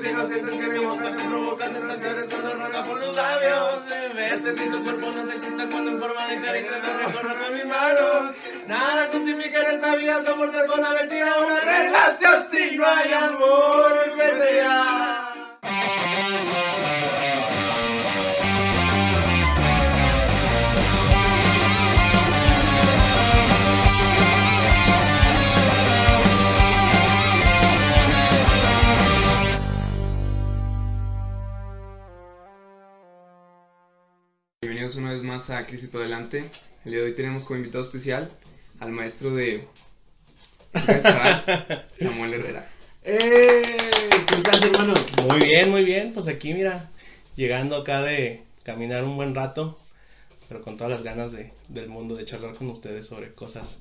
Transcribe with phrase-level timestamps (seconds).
[0.00, 3.80] Si no sientes que mi boca te provoca sensaciones cuando rola por los labios.
[4.14, 7.66] Vete si los cuerpos no se excitan cuando en forma de caricia te recorren mis
[7.66, 8.36] manos.
[8.66, 14.14] Nada justifica en esta vida soportar con la mentira una relación si no hay amor.
[14.16, 15.17] Vete ya.
[34.88, 36.48] Bienvenidos una vez más a Crisis por Adelante.
[36.86, 38.30] El día de hoy tenemos como invitado especial
[38.80, 39.68] al maestro de
[41.94, 42.66] Samuel Herrera.
[43.04, 43.62] ¡Eh!
[44.26, 44.94] ¿Cómo estás, hermano?
[45.28, 46.14] Muy bien, muy bien.
[46.14, 46.88] Pues aquí, mira,
[47.36, 49.78] llegando acá de caminar un buen rato,
[50.48, 53.80] pero con todas las ganas de, del mundo de charlar con ustedes sobre cosas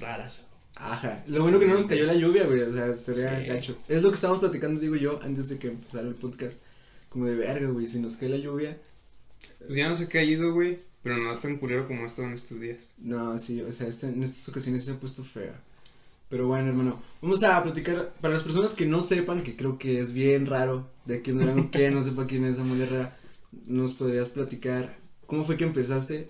[0.00, 0.46] raras.
[0.76, 1.22] Ajá.
[1.26, 2.62] Lo bueno que no nos cayó la lluvia, güey.
[2.62, 3.44] O sea, estaría Sí.
[3.46, 3.78] gacho.
[3.88, 6.60] Es lo que estábamos platicando, digo yo, antes de que empezara el podcast.
[7.10, 7.86] Como de verga, güey.
[7.86, 8.78] Si nos cae la lluvia.
[9.58, 12.28] Pues ya no sé qué ha ido, güey, pero no tan culero como ha estado
[12.28, 12.90] en estos días.
[12.98, 15.54] No, sí, o sea, este- en estas ocasiones se ha puesto fea.
[16.28, 18.12] Pero bueno, hermano, vamos a platicar.
[18.20, 21.38] Para las personas que no sepan, que creo que es bien raro, de aquí en
[21.38, 23.16] Durango, que no sepa quién es Samuel Herrera,
[23.66, 24.94] ¿nos podrías platicar
[25.26, 26.28] cómo fue que empezaste?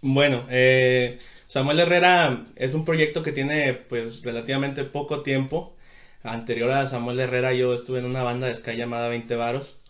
[0.00, 1.18] Bueno, eh,
[1.48, 5.74] Samuel Herrera es un proyecto que tiene pues relativamente poco tiempo.
[6.22, 9.80] Anterior a Samuel Herrera yo estuve en una banda de ska llamada 20 Varos,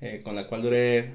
[0.00, 1.14] eh, con la cual duré,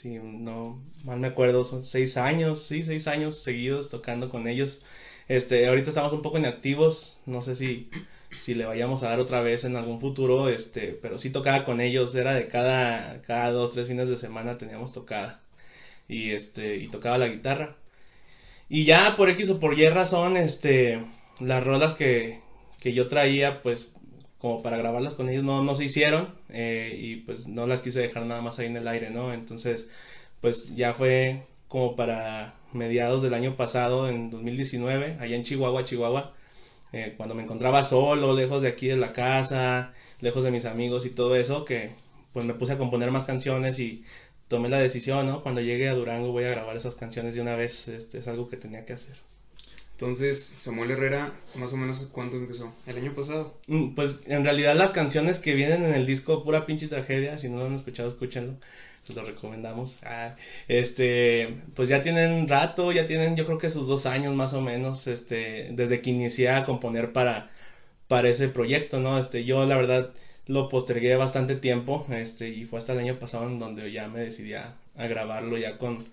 [0.00, 4.80] si no mal me acuerdo, son seis años, sí, seis años seguidos tocando con ellos.
[5.26, 7.90] Este, ahorita estamos un poco inactivos, no sé si,
[8.38, 11.80] si le vayamos a dar otra vez en algún futuro, este, pero sí tocaba con
[11.80, 15.42] ellos, era de cada, cada dos, tres fines de semana teníamos tocada.
[16.08, 17.76] Y este, y tocaba la guitarra.
[18.68, 21.04] Y ya por X o por Y razón, este,
[21.40, 22.40] las rolas que,
[22.80, 23.92] que yo traía, pues,
[24.38, 28.00] como para grabarlas con ellos no, no se hicieron, eh, y pues no las quise
[28.00, 29.32] dejar nada más ahí en el aire, ¿no?
[29.32, 29.88] Entonces,
[30.40, 36.34] pues ya fue como para mediados del año pasado, en 2019, allá en Chihuahua, Chihuahua,
[36.92, 41.04] eh, cuando me encontraba solo, lejos de aquí de la casa, lejos de mis amigos
[41.06, 41.90] y todo eso, que
[42.32, 44.04] pues me puse a componer más canciones y
[44.48, 45.42] tomé la decisión, ¿no?
[45.42, 48.48] Cuando llegue a Durango voy a grabar esas canciones de una vez, este, es algo
[48.48, 49.16] que tenía que hacer.
[49.98, 52.72] Entonces, Samuel Herrera, más o menos, ¿cuánto empezó?
[52.86, 53.54] ¿El año pasado?
[53.66, 57.48] Mm, Pues en realidad las canciones que vienen en el disco Pura Pinche Tragedia, si
[57.48, 58.54] no lo han escuchado, escúchenlo,
[59.02, 59.98] se lo recomendamos.
[60.04, 60.36] Ah,
[60.68, 64.60] este, pues ya tienen rato, ya tienen yo creo que sus dos años más o
[64.60, 67.50] menos, este, desde que inicié a componer para,
[68.08, 69.18] para ese proyecto, ¿no?
[69.18, 70.12] Este, yo la verdad
[70.46, 74.20] lo postergué bastante tiempo, este, y fue hasta el año pasado en donde ya me
[74.20, 76.06] decidí a, a grabarlo ya con,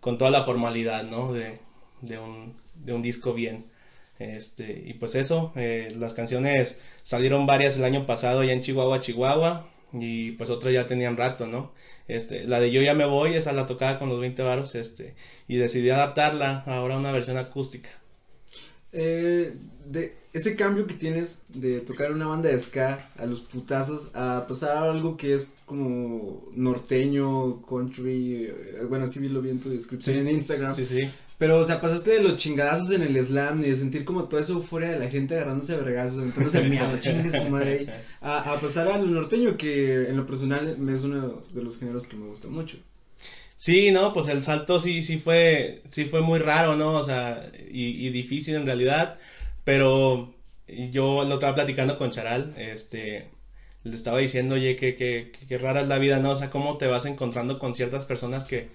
[0.00, 1.32] con toda la formalidad, ¿no?
[1.32, 1.58] De,
[2.02, 2.54] de un,
[2.84, 3.64] de un disco bien.
[4.18, 9.00] Este, y pues eso, eh, las canciones salieron varias el año pasado ya en Chihuahua,
[9.00, 11.72] Chihuahua, y pues otras ya tenían rato, ¿no?
[12.06, 15.14] Este, la de Yo ya me voy, esa la tocaba con los 20 varos, este,
[15.48, 17.88] y decidí adaptarla ahora a una versión acústica.
[18.92, 19.54] Eh,
[19.86, 24.46] de ese cambio que tienes de tocar una banda de ska a los putazos a
[24.46, 29.60] pasar a algo que es como norteño, country, eh, bueno, así vi lo vi en
[29.60, 30.74] tu descripción en Instagram.
[30.74, 31.08] Sí, sí.
[31.40, 34.42] Pero, o sea, pasaste de los chingadazos en el slam y de sentir como toda
[34.42, 37.90] esa euforia de la gente agarrándose a vergazos, a miado, chingue su madre ahí,
[38.20, 42.06] a, a pasar a lo norteño, que en lo personal es uno de los géneros
[42.06, 42.78] que me gusta mucho.
[43.56, 46.94] Sí, no, pues el salto sí, sí fue, sí fue muy raro, ¿no?
[46.94, 49.18] O sea, y, y difícil en realidad,
[49.64, 50.34] pero
[50.66, 53.30] yo lo estaba platicando con Charal, este,
[53.84, 56.30] le estaba diciendo, oye, que, que, que, que rara es la vida, ¿no?
[56.32, 58.70] O sea, cómo te vas encontrando con ciertas personas que,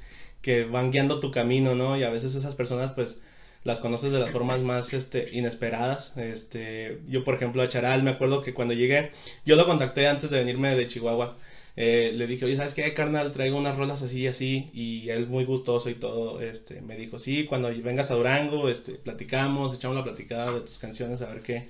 [0.46, 1.98] que van guiando tu camino, ¿no?
[1.98, 3.20] Y a veces esas personas, pues,
[3.64, 8.12] las conoces de las formas más, este, inesperadas, este, yo, por ejemplo, a Charal, me
[8.12, 9.10] acuerdo que cuando llegué,
[9.44, 11.36] yo lo contacté antes de venirme de Chihuahua,
[11.76, 13.32] eh, le dije, oye, ¿sabes qué, carnal?
[13.32, 17.18] Traigo unas rolas así y así, y él muy gustoso y todo, este, me dijo,
[17.18, 21.42] sí, cuando vengas a Durango, este, platicamos, echamos la platicada de tus canciones, a ver
[21.42, 21.68] qué,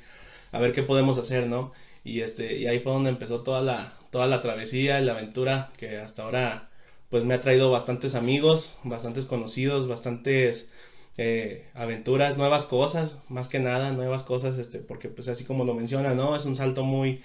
[0.51, 1.71] a ver qué podemos hacer, ¿no?
[2.03, 5.71] Y este, y ahí fue donde empezó toda la, toda la travesía y la aventura
[5.77, 6.69] que hasta ahora,
[7.09, 10.71] pues me ha traído bastantes amigos, bastantes conocidos, bastantes
[11.17, 15.73] eh, aventuras, nuevas cosas, más que nada, nuevas cosas, este, porque pues así como lo
[15.73, 16.35] menciona, ¿no?
[16.35, 17.21] Es un salto muy,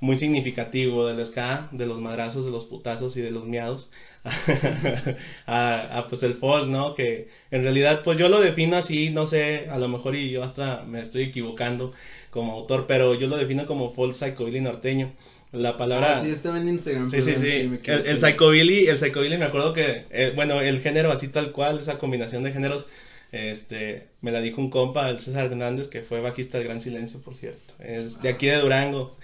[0.00, 3.90] muy significativo del ska, de los madrazos, de los putazos y de los miados,
[5.46, 6.94] a, a, pues el folk, ¿no?
[6.94, 10.42] Que en realidad pues yo lo defino así, no sé, a lo mejor y yo
[10.42, 11.92] hasta me estoy equivocando
[12.30, 15.12] como autor, pero yo lo defino como folk psychobilly norteño.
[15.54, 16.18] La palabra...
[16.18, 17.08] Ah, sí, estaba en Instagram.
[17.08, 17.78] Sí, sí, sí.
[17.84, 21.78] el, el psychobilly, el psychobilly me acuerdo que, eh, bueno, el género así tal cual,
[21.78, 22.86] esa combinación de géneros,
[23.32, 27.20] este, me la dijo un compa, el César Hernández, que fue bajista del Gran Silencio,
[27.20, 27.74] por cierto.
[27.78, 29.16] Es de aquí de Durango,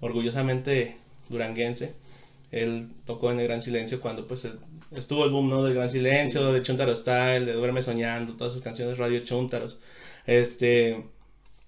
[0.00, 0.96] orgullosamente
[1.28, 1.92] duranguense.
[2.50, 4.48] Él tocó en el Gran Silencio cuando pues
[4.96, 5.64] estuvo el boom, ¿no?
[5.64, 9.78] Del Gran Silencio, de Chuntaro Style, de Duerme Soñando, todas esas canciones Radio Chuntaros.
[10.26, 11.04] Este,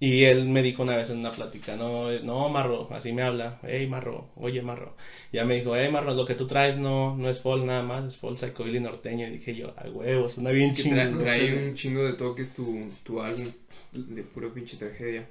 [0.03, 3.21] y él me dijo una vez en una plática, no, eh, no, Marro, así me
[3.23, 4.97] habla, hey Marro, oye Marro.
[5.33, 8.05] Ya me dijo, hey Marro, lo que tú traes no, no es folk nada más,
[8.07, 9.27] es folk psychobilly norteño.
[9.29, 11.19] Y dije yo, a huevo, suena bien Es que tra- chingón.
[11.19, 13.45] trae un chingo de toques tu, tu álbum
[13.93, 15.29] de puro pinche tragedia.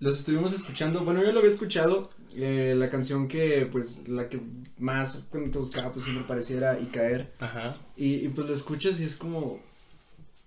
[0.00, 4.40] Los estuvimos escuchando, bueno, yo lo había escuchado, eh, la canción que, pues, la que
[4.76, 7.74] más cuando te buscaba, pues, siempre pareciera y caer, Ajá.
[7.96, 9.60] y, y, pues, lo escuchas y es como,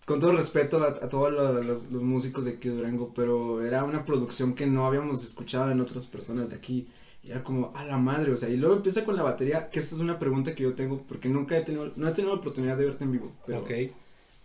[0.08, 3.62] con todo respeto a, a todos lo- los, los músicos de aquí de Durango, pero
[3.64, 6.88] era una producción que no habíamos escuchado en otras personas de aquí,
[7.24, 9.80] y era como, a la madre, o sea, y luego empieza con la batería, que
[9.80, 12.40] esta es una pregunta que yo tengo, porque nunca he tenido, no he tenido la
[12.42, 13.72] oportunidad de verte en vivo, pero Ok.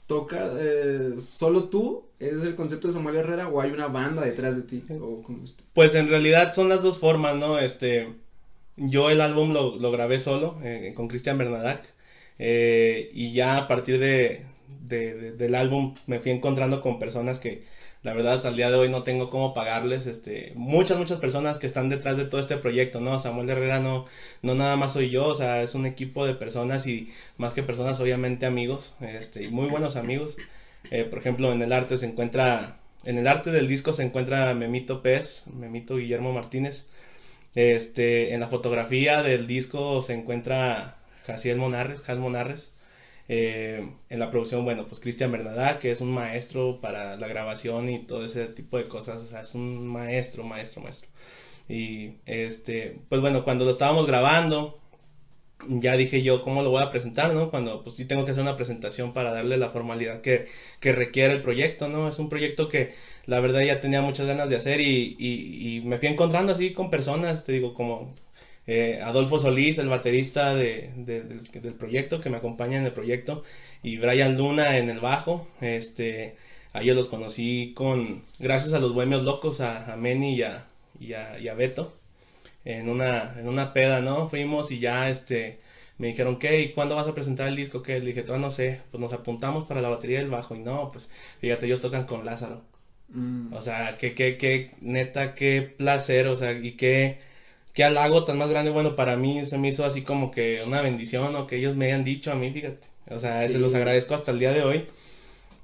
[0.06, 4.56] toca, eh, solo tú, es el concepto de Samuel Herrera, o hay una banda detrás
[4.56, 5.62] de ti, o cómo está.
[5.74, 7.58] Pues en realidad son las dos formas, ¿no?
[7.58, 8.08] Este,
[8.76, 11.84] yo el álbum lo, lo grabé solo eh, con Cristian Bernadac
[12.38, 14.44] eh, y ya a partir de,
[14.80, 17.62] de- de- del álbum me fui encontrando con personas que
[18.02, 21.58] la verdad hasta el día de hoy no tengo cómo pagarles, este, muchas, muchas personas
[21.58, 23.18] que están detrás de todo este proyecto, ¿no?
[23.20, 24.06] Samuel Herrera no,
[24.42, 27.62] no nada más soy yo, o sea, es un equipo de personas y más que
[27.62, 30.36] personas, obviamente amigos, este, y muy buenos amigos.
[30.90, 34.52] Eh, por ejemplo, en el arte se encuentra, en el arte del disco se encuentra
[34.54, 36.88] Memito Pez, Memito Guillermo Martínez.
[37.54, 40.96] Este, en la fotografía del disco se encuentra
[41.26, 42.71] Jaciel Monarres, Jas Monarres.
[43.34, 47.88] Eh, en la producción, bueno, pues Cristian Bernadá, que es un maestro para la grabación
[47.88, 51.08] y todo ese tipo de cosas, o sea, es un maestro, maestro, maestro.
[51.68, 54.78] Y este, pues bueno, cuando lo estábamos grabando,
[55.68, 57.50] ya dije yo cómo lo voy a presentar, ¿no?
[57.50, 60.48] Cuando pues sí tengo que hacer una presentación para darle la formalidad que,
[60.80, 62.08] que requiere el proyecto, ¿no?
[62.08, 62.92] Es un proyecto que
[63.26, 66.72] la verdad ya tenía muchas ganas de hacer y, y, y me fui encontrando así
[66.72, 68.12] con personas, te digo, como
[68.66, 72.92] eh, Adolfo Solís, el baterista de, de- del, del proyecto, que me acompaña en el
[72.92, 73.42] proyecto,
[73.82, 76.36] y Brian Luna en el bajo, este,
[76.72, 80.66] a ellos los conocí con, gracias a los Bohemios Locos, a, a Meni y a,
[81.00, 81.92] y a, y a Beto
[82.64, 84.28] en una, en una peda, ¿no?
[84.28, 85.58] Fuimos y ya, este,
[85.98, 86.60] me dijeron, ¿qué?
[86.60, 87.82] ¿Y cuándo vas a presentar el disco?
[87.82, 87.98] ¿Qué?
[87.98, 90.90] Le dije, todavía no sé, pues nos apuntamos para la batería del bajo y no,
[90.92, 91.10] pues,
[91.40, 92.62] fíjate, ellos tocan con Lázaro.
[93.08, 93.52] Mm.
[93.52, 97.18] O sea, qué, qué, qué, neta, qué placer, o sea, y qué,
[97.72, 100.80] qué halago tan más grande, bueno, para mí se me hizo así como que una
[100.80, 102.86] bendición, o que ellos me hayan dicho a mí, fíjate.
[103.10, 103.54] O sea, Sí.
[103.54, 104.86] se los agradezco hasta el día de hoy.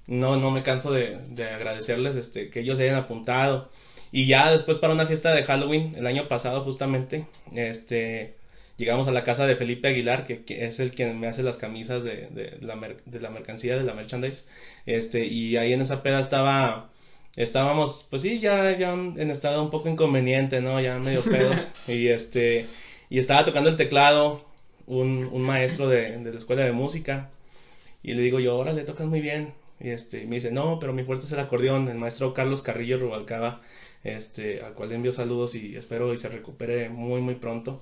[0.06, 3.70] No, no me canso de, de agradecerles, este, que ellos se hayan apuntado.
[4.10, 8.34] Y ya después para una fiesta de Halloween, el año pasado justamente, este,
[8.78, 11.56] llegamos a la casa de Felipe Aguilar, que, que es el quien me hace las
[11.56, 14.44] camisas de, de la, mer- de la mercancía, de la merchandise.
[14.86, 16.90] Este, y ahí en esa peda estaba,
[17.42, 20.80] estábamos, pues sí, ya, ya en estado un poco inconveniente, ¿no?
[20.80, 21.68] Ya medio pedos.
[21.88, 22.66] y este,
[23.08, 24.44] y estaba tocando el teclado
[24.86, 27.30] un, un maestro de, de la escuela de música.
[28.02, 29.54] Y le digo yo, órale, tocas muy bien.
[29.80, 31.88] Y este, y me dice, no, pero mi fuerte es el acordeón.
[31.88, 33.60] El maestro Carlos Carrillo Rubalcaba,
[34.02, 37.80] este, al cual le envío saludos y espero y se recupere muy, muy pronto.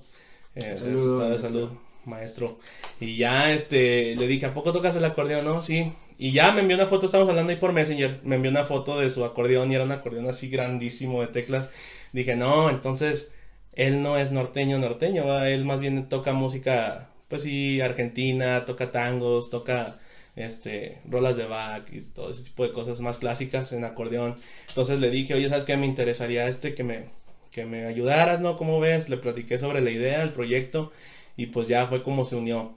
[0.55, 1.69] Eh, Saludos, estado de salud,
[2.07, 2.59] maestro.
[2.99, 5.45] Y ya, este, le dije, ¿a poco tocas el acordeón?
[5.45, 5.93] No, sí.
[6.17, 8.99] Y ya me envió una foto, estamos hablando ahí por Messenger, me envió una foto
[8.99, 11.71] de su acordeón y era un acordeón así grandísimo de teclas.
[12.11, 13.31] Dije, no, entonces
[13.73, 15.49] él no es norteño, norteño, ¿va?
[15.49, 19.99] él más bien toca música, pues sí, argentina, toca tangos, toca
[20.35, 24.35] este rolas de Bach y todo ese tipo de cosas más clásicas en acordeón.
[24.69, 25.77] Entonces le dije, oye, ¿sabes qué?
[25.77, 27.05] Me interesaría este que me,
[27.51, 28.57] que me ayudaras, ¿no?
[28.57, 29.09] ¿Cómo ves?
[29.09, 30.91] Le platiqué sobre la idea, el proyecto,
[31.37, 32.75] y pues ya fue como se unió.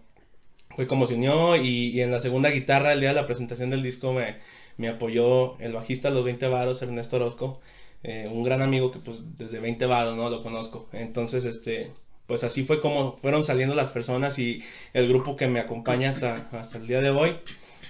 [0.76, 3.70] Fue como se unió y, y en la segunda guitarra, el día de la presentación
[3.70, 4.36] del disco, me,
[4.76, 7.60] me apoyó el bajista los 20 varos, Ernesto Orozco,
[8.02, 10.30] eh, un gran amigo que pues desde 20 varos, ¿no?
[10.30, 10.88] Lo conozco.
[10.92, 11.90] Entonces, este,
[12.26, 14.62] pues así fue como fueron saliendo las personas y
[14.94, 17.36] el grupo que me acompaña hasta, hasta el día de hoy.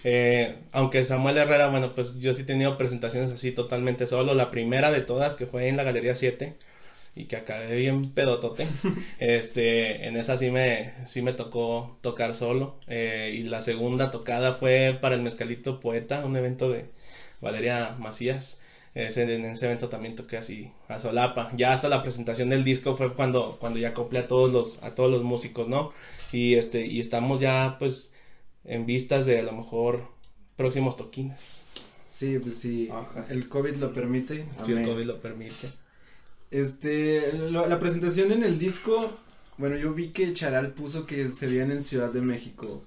[0.03, 4.35] Eh, aunque Samuel Herrera, bueno, pues yo sí he tenido presentaciones así totalmente solo.
[4.35, 6.57] La primera de todas, que fue en la Galería 7,
[7.15, 8.67] y que acabé bien pedotote.
[9.19, 12.77] este, en esa sí me, sí me tocó tocar solo.
[12.89, 16.87] Eh, y la segunda tocada fue para el Mezcalito Poeta, un evento de
[17.41, 18.61] Valeria Macías.
[18.95, 21.53] Ese, en ese evento también toqué así a solapa.
[21.57, 24.95] Ya hasta la presentación del disco fue cuando, cuando ya acoplé a todos los, a
[24.97, 25.93] todos los músicos, ¿no?
[26.33, 28.13] Y este, y estamos ya pues
[28.65, 30.09] en vistas de a lo mejor
[30.57, 31.63] próximos toquines.
[32.11, 33.27] Sí, pues sí, Ajá.
[33.31, 34.45] el COVID lo permite.
[34.63, 34.91] Si el amén.
[34.91, 35.69] COVID lo permite.
[36.51, 39.17] Este, lo- la presentación en el disco,
[39.57, 42.85] bueno, yo vi que Charal puso que se veían en Ciudad de México.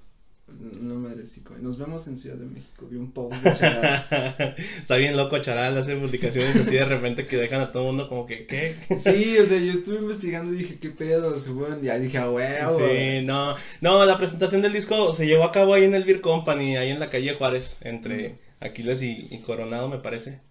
[0.82, 2.86] No madre sí, nos vemos en Ciudad de México.
[2.89, 4.05] Vi un post de Charal.
[4.58, 8.10] Está bien loco Charal, hace publicaciones así de repente que dejan a todo el mundo
[8.10, 8.75] como que, ¿qué?
[9.00, 11.39] sí, o sea, yo estuve investigando y dije, ¿qué pedo?
[11.39, 12.77] Según, ya dije, a huevo.
[12.77, 16.22] Sí, no, no, la presentación del disco se llevó a cabo ahí en el Beer
[16.22, 20.41] Company, ahí en la calle Juárez, entre Aquiles y, y Coronado, me parece.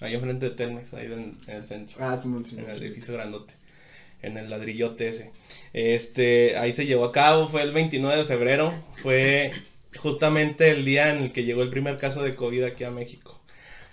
[0.00, 2.64] Ahí enfrente de Telmex, ahí en, en el centro, Ah, Simón, Simón.
[2.66, 3.54] en el edificio grandote,
[4.22, 5.30] en el ladrillote ese.
[5.72, 9.52] Este, ahí se llevó a cabo, fue el 29 de febrero, fue
[9.96, 13.40] justamente el día en el que llegó el primer caso de COVID aquí a México.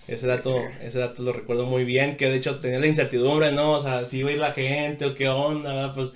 [0.06, 3.72] Ese dato, ese dato lo recuerdo muy bien, que de hecho tenía la incertidumbre, ¿no?
[3.72, 5.94] O sea, si iba a ir la gente o qué onda, ¿verdad?
[5.94, 6.12] pues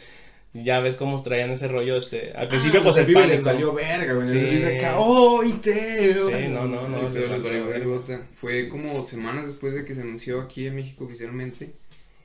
[0.64, 3.32] ya ves cómo traían ese rollo, este, al principio Ah, pues el pánico.
[3.34, 4.26] les valió verga, güey.
[4.26, 4.38] Sí.
[4.38, 6.14] el Vive acá, ¡oh, y te!
[6.14, 8.22] Sí, no, no, no, les valió valió vergota.
[8.36, 11.70] Fue como semanas después de que se anunció aquí en México oficialmente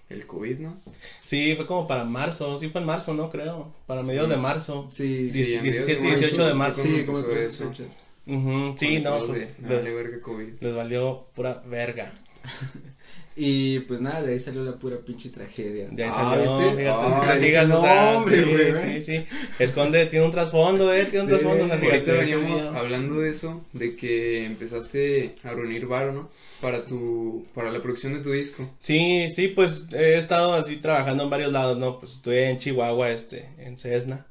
[0.09, 0.77] el COVID, ¿no?
[1.23, 3.29] Sí, fue como para marzo, sí fue en marzo, ¿no?
[3.29, 4.85] Creo, para mediados de marzo.
[4.87, 6.81] Sí, Sí, sí, a mediados 17, de marzo 18 de marzo.
[6.83, 7.69] sí, como eso.
[7.69, 7.99] fechas.
[8.25, 10.53] Ujú, sí, no, pues de, "Me les, vale verga COVID.
[10.61, 12.13] les valió pura verga.
[13.35, 15.87] Y pues nada, de ahí salió la pura pinche tragedia.
[15.89, 16.77] De ahí Ah, salió, ¿viste?
[16.77, 19.01] fíjate, Ah, si platicas, no, o sea, hombre, sí, güey.
[19.01, 19.25] sí, sí,
[19.59, 23.29] esconde, tiene un trasfondo, eh, tiene un Sí, trasfondo, o sea, fíjate, veníamos hablando de
[23.29, 26.29] eso, de que empezaste a reunir varo, ¿no?
[26.61, 28.69] Para tu, para la producción de tu disco.
[28.79, 31.99] Sí, sí, pues he estado así trabajando en varios lados, ¿no?
[31.99, 34.25] Pues estuve en Chihuahua, este, en Cessna,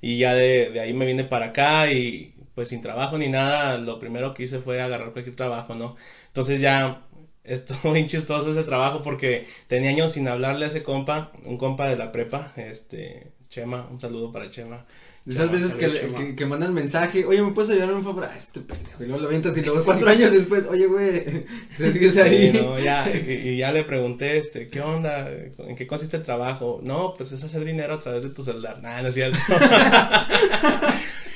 [0.00, 3.78] y ya de, de ahí me vine para acá y pues sin trabajo ni nada,
[3.78, 5.94] lo primero que hice fue agarrar cualquier trabajo, ¿no?
[6.28, 7.02] Entonces ya
[7.48, 11.88] estuvo bien chistoso ese trabajo porque tenía años sin hablarle a ese compa, un compa
[11.88, 14.84] de la prepa, este, Chema, un saludo para Chema.
[15.28, 17.96] De esas Chema, veces que, le- que, que mandan mensaje, oye, ¿me puedes ayudar en
[17.96, 18.24] un favor?
[18.24, 21.44] Ah, este pendejo, y luego lo avientas y luego cuatro años después, oye, güey,
[21.76, 22.50] ¿se sigues ahí?
[22.52, 25.30] Sí, no, ya, y, y ya le pregunté, este, ¿qué onda?
[25.58, 26.80] ¿En qué consiste el trabajo?
[26.82, 28.78] No, pues es hacer dinero a través de tu celular.
[28.82, 29.38] Nah, no es cierto.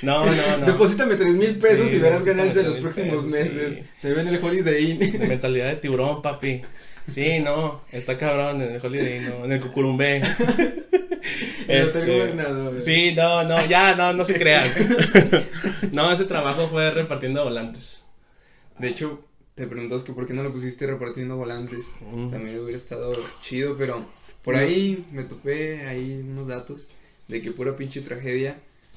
[0.03, 0.67] no, no, no.
[0.67, 3.75] Deposítame tres mil pesos Sí, y verás ganancia en 3,000 los próximos pesos, meses.
[3.79, 3.83] sí.
[4.01, 4.99] Te ven el Holiday Inn.
[5.21, 6.63] De mentalidad de tiburón, papi.
[7.09, 10.23] Sí, no, está cabrón en el Holiday, no, en el Cucurumbé.
[11.67, 12.83] Gobernador.
[12.83, 14.69] Sí, no, no, ya, no, no se crean.
[15.93, 18.05] no, ese trabajo fue repartiendo volantes.
[18.79, 21.93] De hecho, te preguntas que por qué no lo pusiste repartiendo volantes.
[22.01, 22.31] Mm.
[22.31, 24.07] También hubiera estado chido, pero
[24.43, 26.89] por ahí me topé ahí unos datos
[27.29, 28.57] de que pura pinche tragedia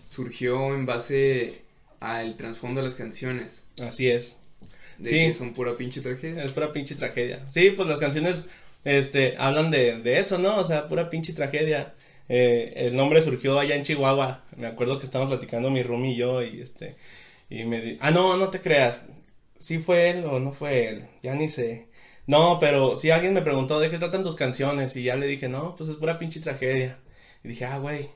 [0.09, 1.61] surgió en base
[1.99, 3.63] al trasfondo de las canciones.
[3.81, 4.39] Así es.
[4.97, 5.17] De Sí.
[5.27, 6.43] que son pura pinche tragedia.
[6.43, 7.45] Es pura pinche tragedia.
[7.47, 8.45] Sí, pues las canciones
[8.83, 10.57] este, hablan de, de eso, ¿no?
[10.57, 11.93] O sea, pura pinche tragedia.
[12.29, 14.43] Eh, el nombre surgió allá en Chihuahua.
[14.57, 16.95] Me acuerdo que estábamos platicando mi roomie y yo y este...
[17.49, 17.97] Y me di...
[18.01, 19.05] Ah, no, no te creas.
[19.59, 21.05] ¿Sí fue él o no fue él?
[21.23, 21.87] Ya ni sé.
[22.27, 25.47] No, pero sí alguien me preguntó de qué tratan tus canciones y ya le dije,
[25.47, 26.97] no, pues es pura pinche tragedia.
[27.43, 28.09] Y dije, ah, güey,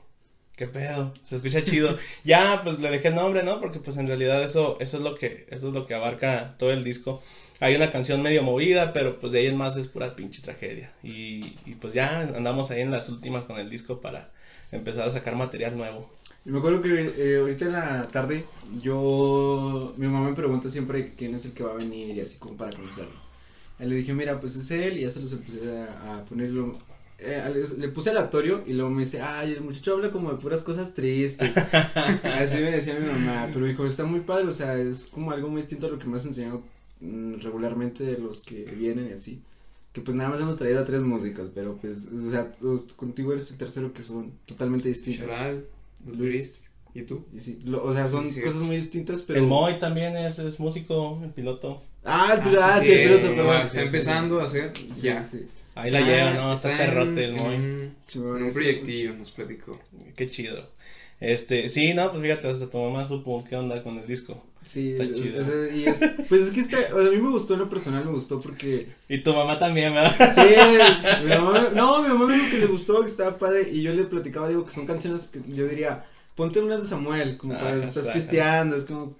[0.60, 1.96] qué pedo, se escucha chido.
[2.24, 3.60] ya, pues le dejé el nombre, ¿no?
[3.60, 6.70] Porque pues en realidad eso, eso es lo que, eso es lo que abarca todo
[6.70, 7.22] el disco.
[7.60, 10.92] Hay una canción medio movida, pero pues de ahí en más es pura pinche tragedia.
[11.02, 14.28] Y, y pues ya andamos ahí en las últimas con el disco para
[14.70, 16.10] empezar a sacar material nuevo.
[16.44, 18.44] Y me acuerdo que eh, ahorita en la tarde,
[18.82, 19.94] yo.
[19.96, 22.56] Mi mamá me pregunta siempre quién es el que va a venir y así como
[22.56, 23.18] para conocerlo.
[23.78, 26.78] Y le dije, mira, pues es él, y ya se los empecé a, a ponerlo.
[27.22, 30.38] Eh, le, le puse aleatorio y luego me dice, ay, el muchacho habla como de
[30.38, 31.52] puras cosas tristes.
[32.22, 35.48] así me decía mi mamá, pero dijo, está muy padre, o sea, es como algo
[35.48, 36.62] muy distinto a lo que me has enseñado
[37.00, 39.40] mm, regularmente de los que vienen y así.
[39.92, 43.32] Que pues nada más hemos traído a tres músicos, pero pues, o sea, los- contigo
[43.32, 45.26] eres el tercero que son totalmente distintos.
[45.26, 45.64] Charal,
[46.06, 46.54] los Luis,
[46.94, 47.24] ¿y tú?
[47.34, 48.40] Y sí, lo- o sea, son Sí, sí.
[48.42, 49.40] cosas muy distintas, pero...
[49.40, 51.82] El Moy también es, es músico, el piloto.
[52.04, 53.54] Ah, el piloto, ah, sí, el piloto, perdón.
[53.64, 55.24] está Sí, empezando a hacer sí, ya.
[55.24, 55.40] sí.
[55.74, 56.52] Ahí la lleva, ¿no?
[56.52, 57.54] Está, en- perrote el Moy.
[57.54, 59.78] en- un proyectillo nos platicó.
[60.16, 60.68] Qué chido.
[61.20, 64.42] Este, sí, no, pues fíjate, hasta tu mamá supo qué onda con el disco.
[64.64, 65.42] Sí, Está chido.
[65.42, 67.60] o sea, y es, pues es que está, o sea, a mí me gustó, en
[67.60, 70.34] lo personal me gustó porque, Y tu mamá también, ¿verdad?
[70.34, 73.82] sí, mi mamá, no, mi mamá me dijo que le gustó, que estaba padre, y
[73.82, 77.54] yo le platicaba, digo, que son canciones que yo diría, ponte unas de Samuel, como
[77.54, 79.16] para, Ajá, estás pisteando, es como,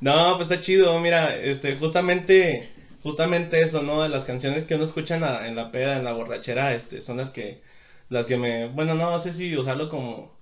[0.00, 2.68] No, pues está chido, mira, este, justamente
[3.02, 4.02] justamente eso, ¿no?
[4.02, 7.02] De las canciones que uno escucha en la, en la peda, en la borrachera, este,
[7.02, 7.60] son las que,
[8.08, 10.36] las que me, bueno, no sé si usarlo como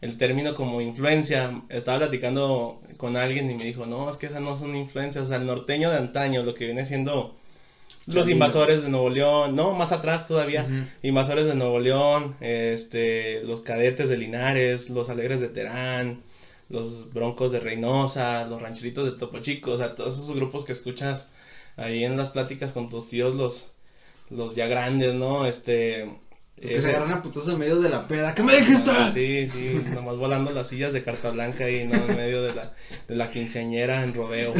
[0.00, 1.62] el término como influencia.
[1.68, 5.28] Estaba platicando con alguien y me dijo, no, es que esas no son influencias, o
[5.28, 7.36] sea, el norteño de antaño, lo que viene siendo
[8.06, 10.66] los invasores de Nuevo León, no, más atrás todavía,
[11.02, 16.22] invasores de Nuevo León, este, los cadetes de Linares, los alegres de Terán,
[16.70, 20.72] los broncos de Reynosa, los rancheritos de Topo Chico, o sea, todos esos grupos que
[20.72, 21.28] escuchas
[21.78, 23.70] ahí en las pláticas con tus tíos, los,
[24.28, 25.46] los ya grandes, ¿no?
[25.46, 26.02] Este,
[26.56, 28.34] es que se agarran a putos en medio de la peda.
[28.34, 28.90] ¿Qué me dijiste?
[29.14, 31.94] Sí, sí, nomás volando las sillas de carta blanca ahí, ¿no?
[31.94, 32.74] En medio de la,
[33.06, 34.54] de la quinceañera en rodeo.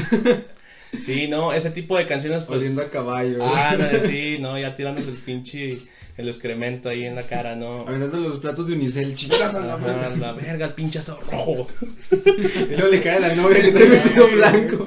[1.05, 2.61] Sí, no, ese tipo de canciones pues...
[2.61, 3.41] Oliendo a caballo.
[3.43, 5.77] Ah, no, sí, no, ya tirándose el pinche,
[6.19, 7.83] el excremento ahí en la cara, ¿no?
[7.83, 10.17] Aventando los platos de unicel, chingada la verga.
[10.17, 11.69] la verga, el pinche asado rojo.
[12.11, 14.85] y luego le cae la novia que trae vestido blanco.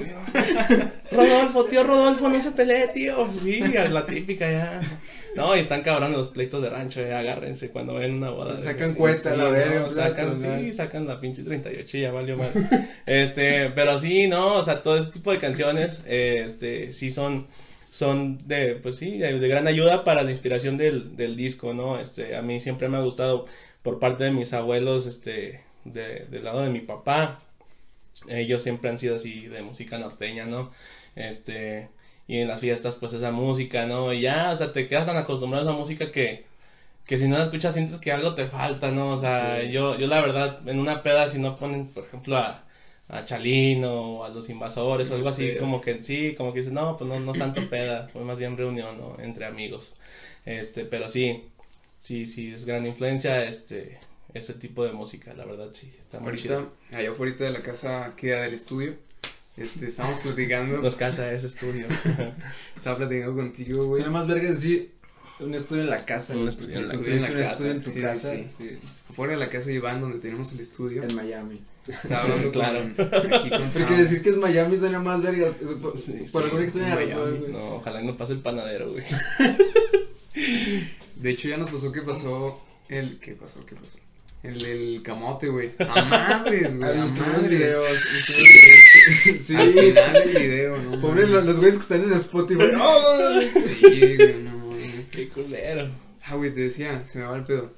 [1.09, 3.29] Rodolfo, tío Rodolfo, no se pelee, tío.
[3.33, 4.81] Sí, la típica ya.
[5.35, 8.59] No, y están cabrones los pleitos de rancho, eh, agárrense cuando ven una boda.
[8.59, 9.89] Sacan cuenta, la verga.
[9.89, 12.51] sacan, sí, sacan la pinche 38 y ya valió mal.
[13.05, 17.47] este, pero sí, no, o sea, todo este tipo de canciones, eh, este, sí son,
[17.91, 22.00] son de, pues sí, de, gran ayuda para la inspiración del, del disco, ¿no?
[22.00, 23.45] Este, a mí siempre me ha gustado
[23.83, 27.39] por parte de mis abuelos, este, de, del lado de mi papá,
[28.29, 30.71] ellos siempre han sido así de música norteña, ¿no?
[31.15, 31.89] Este,
[32.27, 34.13] y en las fiestas pues esa música, ¿no?
[34.13, 36.45] Y ya, o sea, te quedas tan acostumbrado a esa música que,
[37.05, 39.13] que si no la escuchas sientes que algo te falta, ¿no?
[39.13, 42.63] O sea, yo, yo la verdad, en una peda si no ponen, por ejemplo, a,
[43.11, 46.73] a Chalino o a los invasores o algo así, como que sí, como que dices,
[46.73, 49.17] no, pues no, no tanto peda, fue más bien reunión, ¿no?
[49.21, 49.95] Entre amigos.
[50.45, 51.43] Este, pero sí,
[51.97, 53.99] sí, sí, es gran influencia, este,
[54.33, 55.91] ese tipo de música, la verdad, sí.
[55.99, 58.95] Está Ahorita, allá afuera de la casa queda del estudio,
[59.57, 60.77] este, estábamos platicando.
[60.77, 61.87] Nos casa ese estudio.
[62.77, 64.01] Estaba platicando contigo, güey.
[64.01, 64.93] Suena más verga decir
[65.41, 66.36] un estudio en la casa.
[66.36, 67.51] Un estudio en la, estudio en, la casa.
[67.51, 68.36] Estudio en tu sí, casa.
[68.36, 68.79] Sí,
[69.13, 71.03] Fuera de la casa de Iván, donde tenemos el estudio.
[71.03, 71.62] En Miami.
[71.88, 72.89] Estaba hablando claro.
[72.95, 75.51] con, aquí con Porque decir que es Miami suena más verga.
[75.81, 75.95] Por,
[76.31, 77.51] por alguna extraña razón, güey.
[77.51, 79.03] No, ojalá no pase el panadero, güey.
[81.15, 83.20] De hecho, ya nos pasó que pasó el.
[83.20, 83.65] ¿Qué pasó?
[83.65, 84.00] ¿Qué pasó?
[84.44, 85.72] El del camote, güey.
[85.77, 86.89] A madres, güey.
[86.98, 87.50] A madres.
[87.50, 87.87] videos.
[89.39, 89.55] Sí.
[89.55, 91.00] Al final del video, ¿no?
[91.00, 92.63] Pobre los güeyes que están en Spotify.
[92.75, 93.39] ¡Oh!
[93.61, 94.60] Sí, güey, no.
[95.11, 95.89] Qué culero.
[96.24, 97.71] Ah, güey, te decía, se me va el pedo.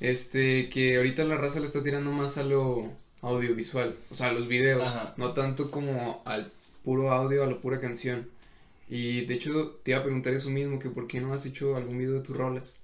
[0.00, 3.96] Este, que ahorita la raza le está tirando más a lo audiovisual.
[4.10, 4.82] O sea, a los videos.
[4.82, 5.14] Ajá.
[5.16, 6.50] No tanto como al
[6.84, 8.28] puro audio, a la pura canción.
[8.88, 11.76] Y de hecho, te iba a preguntar eso mismo, que por qué no has hecho
[11.76, 12.74] algún video de tus rolas.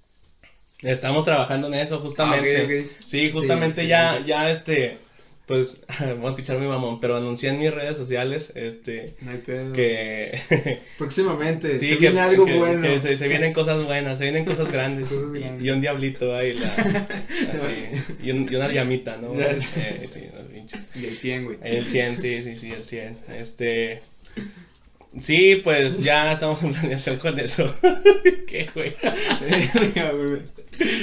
[0.81, 2.61] Estamos trabajando en eso, justamente.
[2.61, 3.05] Ah, ok, ok.
[3.07, 4.25] Sí, justamente Sí, sí, ya, sí.
[4.27, 4.99] ya este,
[5.47, 9.39] pues, vamos a escuchar mi mamón, pero anuncié en mis redes sociales, este, No hay
[9.39, 9.73] pedo.
[9.73, 10.39] que,
[10.99, 11.79] Próximamente.
[11.79, 12.83] sí, se que, viene algo que- bueno.
[12.83, 15.65] que se, se vienen cosas buenas, se vienen cosas grandes, Cosas y- grandes.
[15.65, 17.67] Y, un diablito ahí, la, así,
[18.23, 19.39] y, un- y una llamita, ¿no?
[19.41, 19.59] Eh,
[20.09, 20.89] sí, los pinches.
[20.95, 21.59] Y el 100, güey.
[21.63, 23.17] El 100, sí, sí, sí, el 100.
[23.39, 24.01] Este.
[25.21, 27.75] Sí, pues ya estamos en planeación con eso.
[28.47, 28.97] ¿Qué, güey?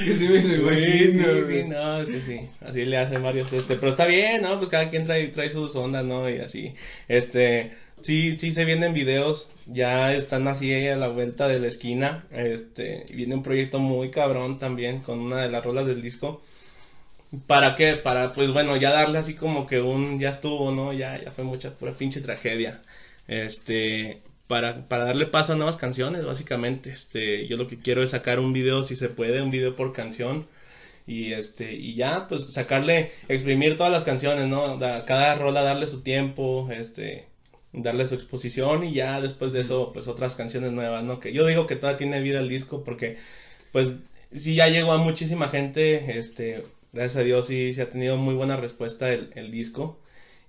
[0.03, 2.49] Que sí me lo Sí, sí, imagino, sí, no, que sí.
[2.61, 3.75] Así le hacen varios, este.
[3.75, 4.57] Pero está bien, ¿no?
[4.57, 6.29] Pues cada quien trae, trae sus ondas, ¿no?
[6.29, 6.73] Y así.
[7.07, 7.73] Este.
[8.01, 9.51] Sí, sí se vienen videos.
[9.67, 12.25] Ya están así a la vuelta de la esquina.
[12.31, 13.05] Este.
[13.13, 16.41] Viene un proyecto muy cabrón también con una de las rolas del disco.
[17.47, 17.95] ¿Para qué?
[17.95, 20.93] Para, pues bueno, ya darle así como que un, ya estuvo, ¿no?
[20.93, 22.81] Ya, ya fue mucha pura pinche tragedia.
[23.29, 26.91] Este, para, para darle paso a nuevas canciones, básicamente.
[26.91, 29.93] Este, yo lo que quiero es sacar un video, si se puede, un video por
[29.93, 30.47] canción.
[31.07, 34.77] Y este, y ya, pues sacarle, exprimir todas las canciones, ¿no?
[34.77, 37.27] Da- cada rola darle su tiempo, este,
[37.73, 41.19] darle su exposición y ya después de eso, pues otras canciones nuevas, ¿no?
[41.19, 43.17] Que yo digo que todavía tiene vida el disco porque,
[43.71, 43.93] pues,
[44.33, 46.63] sí ya llegó a muchísima gente, este,
[46.93, 49.99] gracias a Dios sí, sí ha tenido muy buena respuesta el, el disco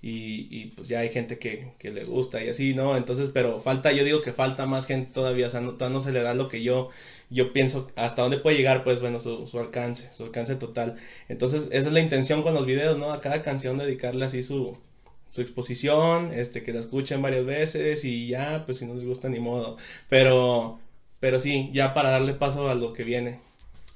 [0.02, 2.96] y, pues ya hay gente que, le gusta y así, ¿no?
[2.96, 6.22] Entonces, pero falta, yo digo que falta más gente todavía, o sea, no, se le
[6.22, 6.90] da lo que yo,
[7.28, 10.96] yo pienso, hasta dónde puede llegar, pues bueno, su, su alcance, su alcance total.
[11.28, 13.12] Entonces, esa es la intención con los videos, ¿no?
[13.12, 14.76] A cada canción dedicarle así su,
[15.28, 19.28] su exposición, este, que la escuchen varias veces y ya, pues si no les gusta
[19.28, 19.76] ni modo.
[20.08, 20.80] Pero,
[21.20, 23.40] pero sí, ya para darle paso a lo que viene.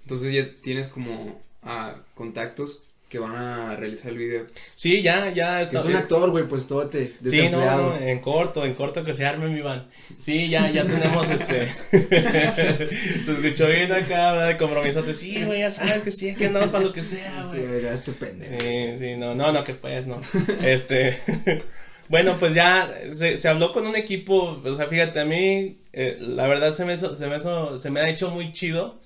[0.02, 4.46] Entonces ya tienes como ah, contactos que van a realizar el video.
[4.74, 5.78] Sí, ya, ya está.
[5.80, 7.12] es un actor, güey, pues tote.
[7.24, 9.86] Sí, no, en corto, en corto que se arme mi van.
[10.18, 11.68] Sí, ya, ya tenemos este.
[11.90, 14.48] Te escuchó bien acá, ¿verdad?
[14.48, 15.14] De compromisote.
[15.14, 17.82] Sí, güey, ya sabes que sí, que andamos para lo que sea, Sí, güey.
[17.82, 18.60] ya este pendejo.
[18.60, 20.20] Sí, sí, no, no, no, que pues, no.
[20.62, 21.18] Este.
[22.06, 26.18] Bueno, pues ya se, se habló con un equipo, o sea, fíjate, a mí eh,
[26.20, 29.00] la verdad se me, hizo- se, me hizo- se me ha hecho muy chido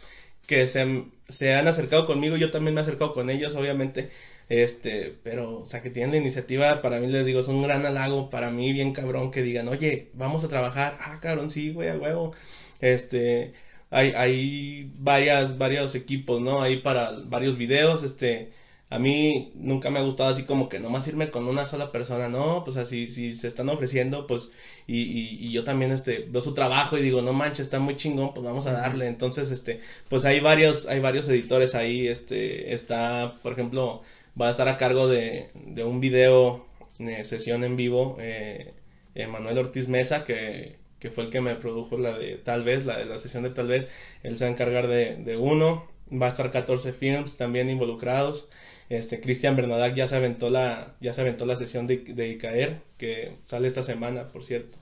[0.49, 4.11] que se, se han acercado conmigo, yo también me he acercado con ellos, obviamente,
[4.49, 7.85] este, pero, o sea, que tienen la iniciativa, para mí les digo, es un gran
[7.87, 11.91] halago, para mí bien cabrón que digan, oye, vamos a trabajar, ah, cabrón, sí, güey,
[11.91, 12.35] a huevo,
[12.81, 13.53] este,
[13.91, 16.63] hay, hay varias, varios equipos, ¿no?
[16.63, 18.51] Hay para varios videos, este,
[18.91, 22.29] a mí nunca me ha gustado así como que nomás irme con una sola persona,
[22.29, 22.65] ¿no?
[22.65, 24.51] Pues así, si se están ofreciendo, pues,
[24.87, 27.97] y, y, y yo también, este, veo su trabajo y digo, no manches, está muy
[27.97, 29.07] chingón, pues vamos a darle.
[29.09, 34.03] Entonces, este, pues hay varios, hay varios editores ahí, este, está, por ejemplo,
[34.41, 36.65] va a estar a cargo de, de un video,
[36.99, 38.73] eh, sesión en vivo, eh,
[39.15, 42.85] eh, Manuel Ortiz Mesa, que, que fue el que me produjo la de Tal vez,
[42.87, 43.89] la de la sesión de Tal vez,
[44.23, 48.49] él se va a encargar de, de uno, va a estar 14 films también involucrados,
[48.89, 52.81] este, Cristian Bernadac ya se aventó la, ya se aventó la sesión de, de Icaer,
[52.99, 54.79] que sale esta semana, por cierto,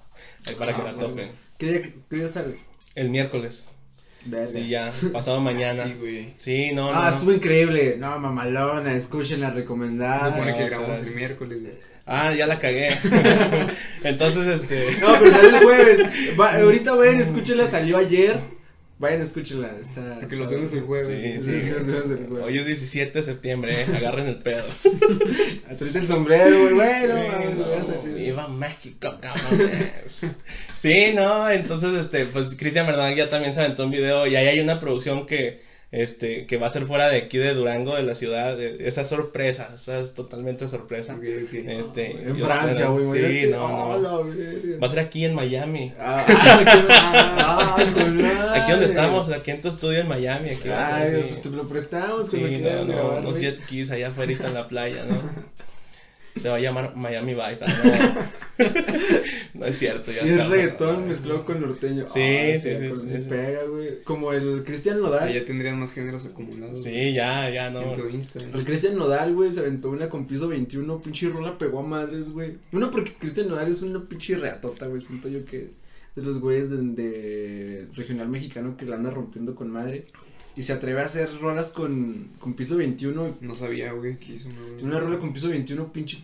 [0.49, 2.57] ahí para que la topen, ¿Qué día, qué día sale?
[2.95, 3.69] el miércoles,
[4.55, 6.33] y ya, pasado mañana, Sí, güey.
[6.37, 7.09] sí, no, no, Ah, no.
[7.09, 7.97] estuvo increíble.
[7.99, 10.33] No, mamalona, escuchen la Se recomendada.
[10.33, 11.73] supone que grabamos el miércoles, güey.
[12.07, 12.91] ah, ya la cagué,
[14.05, 15.99] entonces, este, No, pero salió el jueves.
[16.39, 18.41] Va- ahorita vayan, escúchenla, salió ayer.
[18.99, 19.77] Vayan, escúchenla.
[19.79, 21.07] Está, Que lo está- subimos el jueves.
[21.07, 21.61] Sí, Sí, sí.
[21.61, 22.47] sí, lo subimos el jueves.
[22.47, 24.65] Hoy es 17 de septiembre, eh, agarren el pedo.
[25.71, 26.75] Atrás el sombrero, güey.
[26.75, 27.15] Bueno,
[27.85, 30.37] Sí, no, viva México, cabrones.
[30.79, 34.47] Sí, no, entonces, este, pues Cristian Bernal ya también se aventó un video y ahí
[34.47, 35.61] hay una producción que,
[35.97, 39.01] este, que va a ser fuera de aquí de Durango, de la ciudad, de- esa
[39.03, 41.15] es sorpresa, o sea, es totalmente sorpresa.
[41.15, 41.55] Ok, ok.
[41.55, 43.05] Este, En yo Francia, güey.
[43.05, 43.49] Sí, imagínate.
[43.57, 44.25] no, Oh, no.
[44.25, 44.79] verga.
[44.83, 45.93] Va a ser aquí en Miami.
[45.99, 48.53] Ah, ah, ah.
[48.57, 51.41] Aquí donde estamos, aquí en tu estudio en Miami, aquí Ay, ser, pues sí.
[51.43, 54.67] te lo prestamos Sí, cuando no, no, grabar, unos jet skis allá afuera en la
[54.69, 55.21] playa, ¿no?
[56.41, 57.59] Se va a llamar Miami Vibe.
[59.55, 60.45] No, es cierto, ya Y está.
[60.45, 62.09] es reggaetón mezclado con norteño.
[62.09, 62.21] Sí,
[62.61, 64.03] sí, sí, sí, pega, güey.
[64.05, 65.29] Como el Cristian Nodal.
[65.29, 66.83] Ahí ya tendrían más géneros acumulados.
[66.83, 67.83] Sí, ya, ya, no.
[67.83, 68.55] En tu Instagram.
[68.55, 72.31] El Cristian Nodal, güey, se aventó una con piso 21, pinche rola pegó a madres,
[72.31, 72.55] güey.
[72.73, 75.71] Uno porque Cristian Nodal es una pinche reatota, güey, siento yo que
[76.15, 80.07] de los güeyes de, de regional mexicano que la anda rompiendo con madre.
[80.57, 83.37] Y se atreve a hacer rolas con, con piso 21.
[83.43, 84.85] No sabía, güey, que hizo una...
[84.85, 86.19] Una rola con piso 21, pinche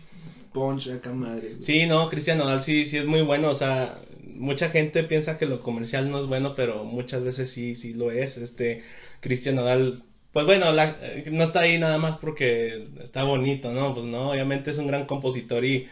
[0.53, 1.49] punch acá madre.
[1.59, 3.97] Sí, no, Cristian Nodal sí, sí es muy bueno, o sea,
[4.35, 8.11] mucha gente piensa que lo comercial no es bueno, pero muchas veces sí, sí lo
[8.11, 8.79] es, este,
[9.21, 10.93] Cristian Nodal, pues bueno, la-
[11.31, 13.93] no está ahí nada más porque está bonito, ¿no?
[13.93, 15.85] Pues no, obviamente es un gran compositor y,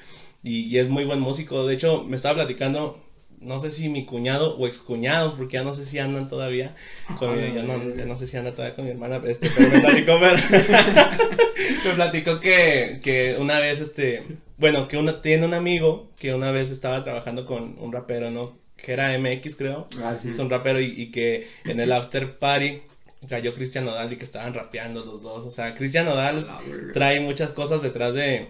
[0.44, 2.98] y, y es muy buen músico, de hecho, me estaba platicando,
[3.42, 6.76] no sé si mi cuñado o excuñado, porque ya no sé si andan todavía,
[7.18, 9.70] con mi- ya, no, ya no sé si anda todavía con mi hermana, este, pero
[9.70, 10.30] me platicó, me
[11.96, 14.24] platicó que, que una vez, este,
[14.58, 18.58] bueno, que una, tiene un amigo que una vez estaba trabajando con un rapero, ¿no?
[18.78, 19.88] Que era MX, creo.
[20.04, 20.30] Ah, sí.
[20.30, 22.82] Es un rapero y, y que en el after party
[23.30, 25.46] cayó Cristian Nodal y que estaban rapeando los dos.
[25.46, 26.48] O sea, Cristian Nodal
[26.94, 28.50] trae muchas cosas detrás de,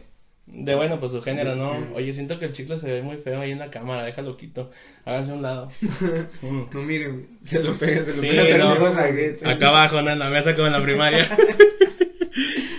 [0.52, 1.74] de bueno, pues su género, De su ¿no?
[1.74, 1.96] género.
[1.96, 4.70] Oye, siento que el chicle se ve muy feo ahí en la cámara, déjalo quito.
[5.06, 5.70] Háganse a un lado.
[6.42, 6.64] Mm.
[6.74, 7.28] No miren.
[7.44, 8.70] Se lo pega, se lo Sí, pega, se no.
[8.70, 9.50] lo pega en la gueta.
[9.52, 10.12] Acá abajo, ¿no?
[10.12, 11.26] En la mesa como en la primaria.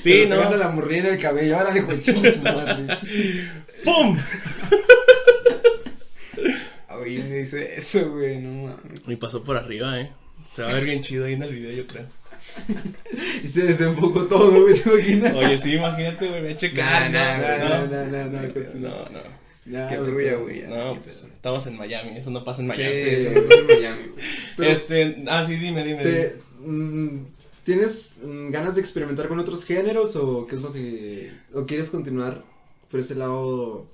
[0.02, 0.36] Se sí, lo ¿no?
[0.36, 2.98] pegas a la morrilla en el cabello, güey, chingue su madre.
[3.84, 4.18] ¡Pum!
[6.88, 9.00] Ver, me dice eso, güey, no mames.
[9.06, 10.12] Y pasó por arriba, ¿eh?
[10.52, 12.06] Se va a ver bien chido ahí en el video, yo creo.
[13.44, 15.34] Y se desenfocó todo, güey, ¿te imaginas?
[15.34, 17.10] Oye, sí, imagínate, güey, checar.
[17.10, 19.42] Nah, nah, No, no, no, no, no, no, no.
[19.66, 20.62] Ya, Qué brulla, güey.
[20.62, 22.96] No, pues estamos en Miami, eso no pasa en Sí, Miami.
[22.96, 24.02] eso no pasa en Miami,
[24.58, 26.32] Este, ah, sí, dime, dime.
[26.60, 27.24] mm,
[27.64, 31.30] ¿Tienes mm, ganas de experimentar con otros géneros o qué es lo que...
[31.54, 32.42] o quieres continuar
[32.90, 33.86] por ese lado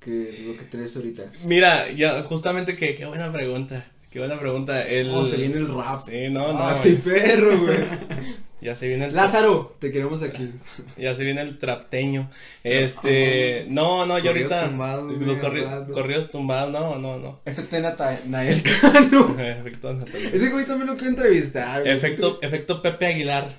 [0.00, 1.30] que lo que tenés ahorita?
[1.44, 3.86] Mira, ya, justamente que, qué buena pregunta.
[4.10, 4.86] Qué buena pregunta.
[4.86, 5.10] El...
[5.10, 6.00] Oh, se viene el rap.
[6.00, 6.60] Sí, no, no.
[6.60, 7.78] Ah, estoy perro, güey.
[8.60, 10.50] Ya se viene el Lázaro, te queremos aquí.
[10.96, 12.28] Ya se viene el trapteño.
[12.64, 17.40] Este, no, no, yo Corridos ahorita tumbados, los corri- corridos tumbados, no, no, no.
[17.44, 19.36] Efecto Nata- Nael Cano.
[19.40, 19.98] Efecto.
[20.32, 21.82] Ese güey también lo quiero entrevistar.
[21.82, 21.94] güey.
[21.94, 23.48] efecto, efecto Pepe Aguilar.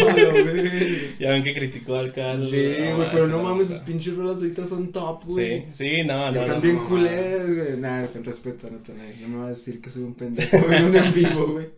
[0.00, 1.18] Güey.
[1.18, 2.50] Ya ven que criticó al Carlos.
[2.50, 5.66] Sí, güey, pero no mames, sus Sí, pinches rolas ahorita son top, güey.
[5.72, 6.40] sí, no, no.
[6.40, 6.60] Están no.
[6.62, 7.76] bien no, culeras, güey.
[7.78, 9.14] Nada, con respeto Natanael.
[9.22, 11.68] No me va a decir que soy un pendejo en un en vivo, güey.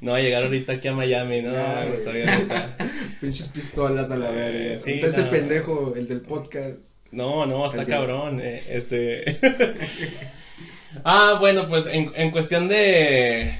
[0.00, 1.50] No llegar ahorita aquí a Miami, no.
[1.52, 2.05] Güey.
[3.20, 4.78] Pinches pistolas a la Eh, verga.
[4.78, 5.30] sí, Entonces no.
[5.30, 6.78] pendejo, el del podcast.
[7.12, 8.40] No, no, está cabrón.
[8.42, 9.38] eh, este.
[11.04, 13.52] ah, bueno, pues en, en cuestión de.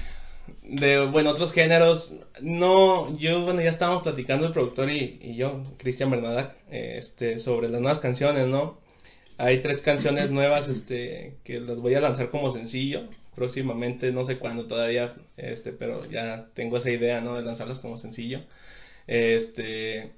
[0.63, 2.17] De, bueno, otros géneros.
[2.41, 7.39] No, yo, bueno, ya estábamos platicando el productor y, y yo, Cristian Bernadac, eh, este,
[7.39, 8.79] sobre las nuevas canciones, ¿no?
[9.39, 13.03] hay tres canciones nuevas, este, que las voy a lanzar como sencillo
[13.37, 17.37] próximamente, no sé cuándo todavía, este, pero ya tengo esa idea, ¿no?
[17.37, 18.42] De lanzarlas como sencillo.
[19.07, 20.12] Este,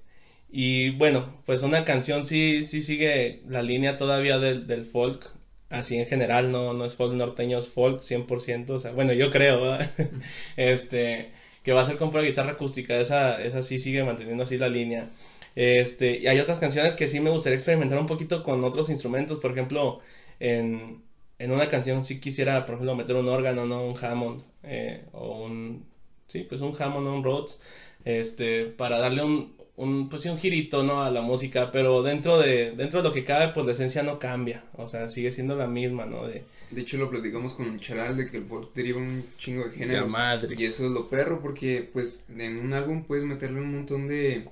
[0.50, 5.31] y bueno, pues una canción sí, sí sigue la línea todavía del, del folk,
[5.70, 9.31] así en general, no, no es folk norteño, es folk 100%, o sea, bueno, yo
[9.31, 9.90] creo, ¿verdad?
[10.57, 11.31] este,
[11.62, 14.68] que va a ser con pura guitarra acústica, esa, esa sí sigue manteniendo así la
[14.68, 15.11] línea.
[15.54, 19.38] Este, y hay otras canciones que sí me gustaría experimentar un poquito con otros instrumentos,
[19.40, 20.00] por ejemplo,
[20.40, 21.02] en,
[21.38, 23.85] en una canción sí quisiera, por ejemplo, meter un órgano, ¿no?
[23.87, 25.85] Un Hammond, eh, o un,
[26.27, 27.61] sí, pues un Hammond o un Rhodes,
[28.05, 31.03] este, para darle un, un, pues sí, un girito, ¿no?
[31.03, 34.18] A la música, pero dentro de, dentro de lo que cabe, pues la esencia no
[34.18, 36.27] cambia, o sea, sigue siendo la misma, ¿no?
[36.27, 39.70] De, De hecho, lo platicamos con Charal de que el folk deriva un chingo de
[39.70, 40.03] géneros.
[40.03, 40.55] La madre.
[40.59, 44.48] Y eso es lo perro, porque pues en un álbum puedes meterle un montón de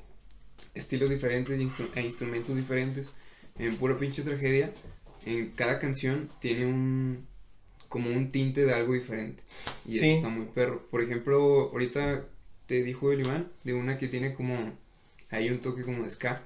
[0.75, 3.09] estilos diferentes e, instru- e instrumentos diferentes.
[3.59, 4.71] En pura pinche tragedia,
[5.27, 7.27] en cada canción tiene un
[7.89, 9.43] como un tinte de algo diferente.
[9.87, 10.07] Y Sí.
[10.07, 10.87] eso está muy perro.
[10.91, 12.25] Por ejemplo, ahorita
[12.67, 14.73] te dijo el Iván de una que tiene como
[15.31, 16.43] hay un toque como de ska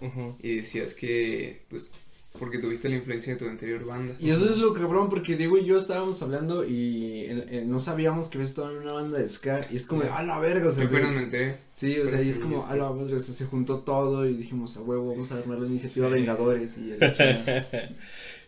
[0.00, 0.36] ujú.
[0.42, 1.90] y decías que pues
[2.36, 4.14] porque tuviste la influencia de tu anterior banda.
[4.20, 8.28] Y eso es lo cabrón, porque Diego y yo estábamos hablando y eh, no sabíamos
[8.28, 9.66] que había estado en una banda de ska.
[9.70, 11.56] Y es como, a la verga, o sea, Yo se- apenas me enteré.
[11.74, 14.34] Sí, o sea, y es como, a la madre, o sea, se juntó todo y
[14.36, 16.12] dijimos, a huevo, vamos a armar la iniciativa Sí.
[16.14, 16.98] Vengadores y el.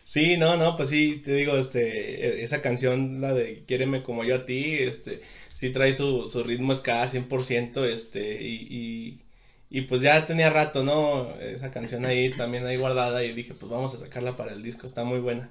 [0.05, 4.23] Sí, no, no, pues sí, te digo, este, e- esa canción, la de Quiéreme como
[4.23, 5.21] yo a ti, este,
[5.53, 9.19] sí trae su, su ritmo ska 100%, este, y, y,
[9.69, 11.35] y pues ya tenía rato, ¿no?
[11.39, 14.87] Esa canción ahí, también ahí guardada, y dije, pues vamos a sacarla para el disco,
[14.87, 15.49] está muy buena,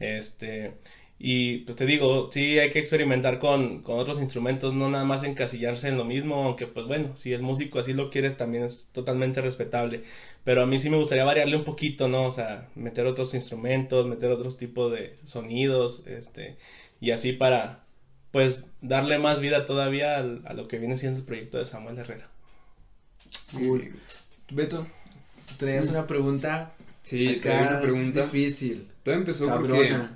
[0.00, 0.74] este,
[1.18, 5.24] y pues te digo, sí hay que experimentar con, con otros instrumentos, no nada más
[5.24, 8.88] encasillarse en lo mismo, aunque pues bueno, si el músico así lo quieres, también es
[8.92, 10.02] totalmente respetable.
[10.44, 12.24] Pero a mí sí me gustaría variarle un poquito, ¿no?
[12.26, 16.56] O sea, meter otros instrumentos, meter otros tipos de sonidos, este,
[17.00, 17.84] y así para,
[18.30, 22.30] pues, darle más vida todavía a lo que viene siendo el proyecto de Samuel Herrera.
[23.52, 23.92] Cool.
[24.50, 24.86] Beto,
[25.58, 28.22] traías una pregunta Sí, acá una pregunta.
[28.24, 30.14] difícil, Todo empezó cabrona.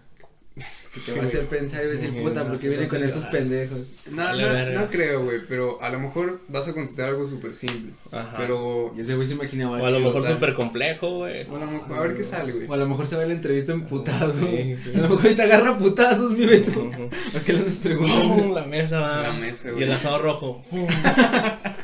[0.92, 3.04] Que te va a hacer pensar y decir, puta, no, porque viene no con sé
[3.06, 3.78] estos pendejos.
[4.04, 4.10] porque...
[4.14, 7.94] No, no, no creo, güey, pero a lo mejor vas a contestar algo súper simple.
[8.10, 8.34] Ajá.
[8.36, 8.92] Pero...
[8.94, 9.80] Y ese güey se imaginaba.
[9.80, 11.46] O a lo mejor súper complejo, güey.
[11.46, 12.66] A lo mejor, a ver qué sale, güey.
[12.68, 14.34] O a lo mejor se va la entrevista emputado.
[14.34, 14.90] Sí, sí.
[14.94, 16.90] A lo mejor te agarra putazos, mi Beto.
[17.34, 18.54] ¿A qué le andas preguntando?
[18.60, 19.22] La mesa va.
[19.22, 19.84] La mesa, Y güey.
[19.84, 20.62] el asado rojo.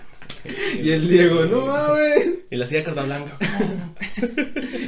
[0.82, 2.28] Y el Diego, no mames.
[2.50, 3.36] Y la silla carta blanca.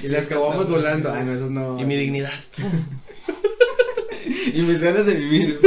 [0.02, 1.12] Y las acabamos volando.
[1.12, 1.80] Ah, no, esos no.
[1.80, 2.32] Y mi dignidad.
[4.54, 5.60] Y mis ganas de vivir.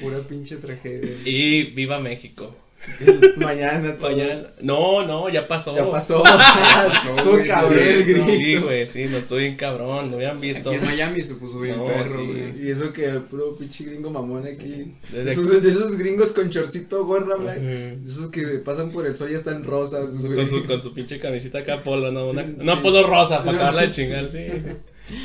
[0.00, 1.10] Pura pinche tragedia.
[1.24, 2.54] Y viva México.
[3.36, 4.10] Mañana, todo.
[4.10, 4.42] Mañana.
[4.60, 5.74] No, no, ya pasó.
[5.76, 6.22] Ya pasó.
[7.22, 8.26] Tú cabrón el grito.
[8.26, 10.70] Sí, güey, sí, no estoy bien cabrón, lo habían visto.
[10.70, 12.26] Aquí en Miami se puso bien No, perro, sí.
[12.26, 12.66] güey.
[12.66, 14.94] Y eso que el puro pinche gringo mamón aquí.
[15.12, 17.60] Desde Esos, de esos gringos con chorcito, gorra blanca.
[17.60, 17.66] Ujú.
[17.68, 20.34] De esos que pasan por el sol y están rosas, güey.
[20.36, 22.28] Con su, con su pinche camisita acá polo, ¿no?
[22.30, 22.56] Una, Sí.
[22.60, 24.46] una polo rosa para acabarla de chingar, sí.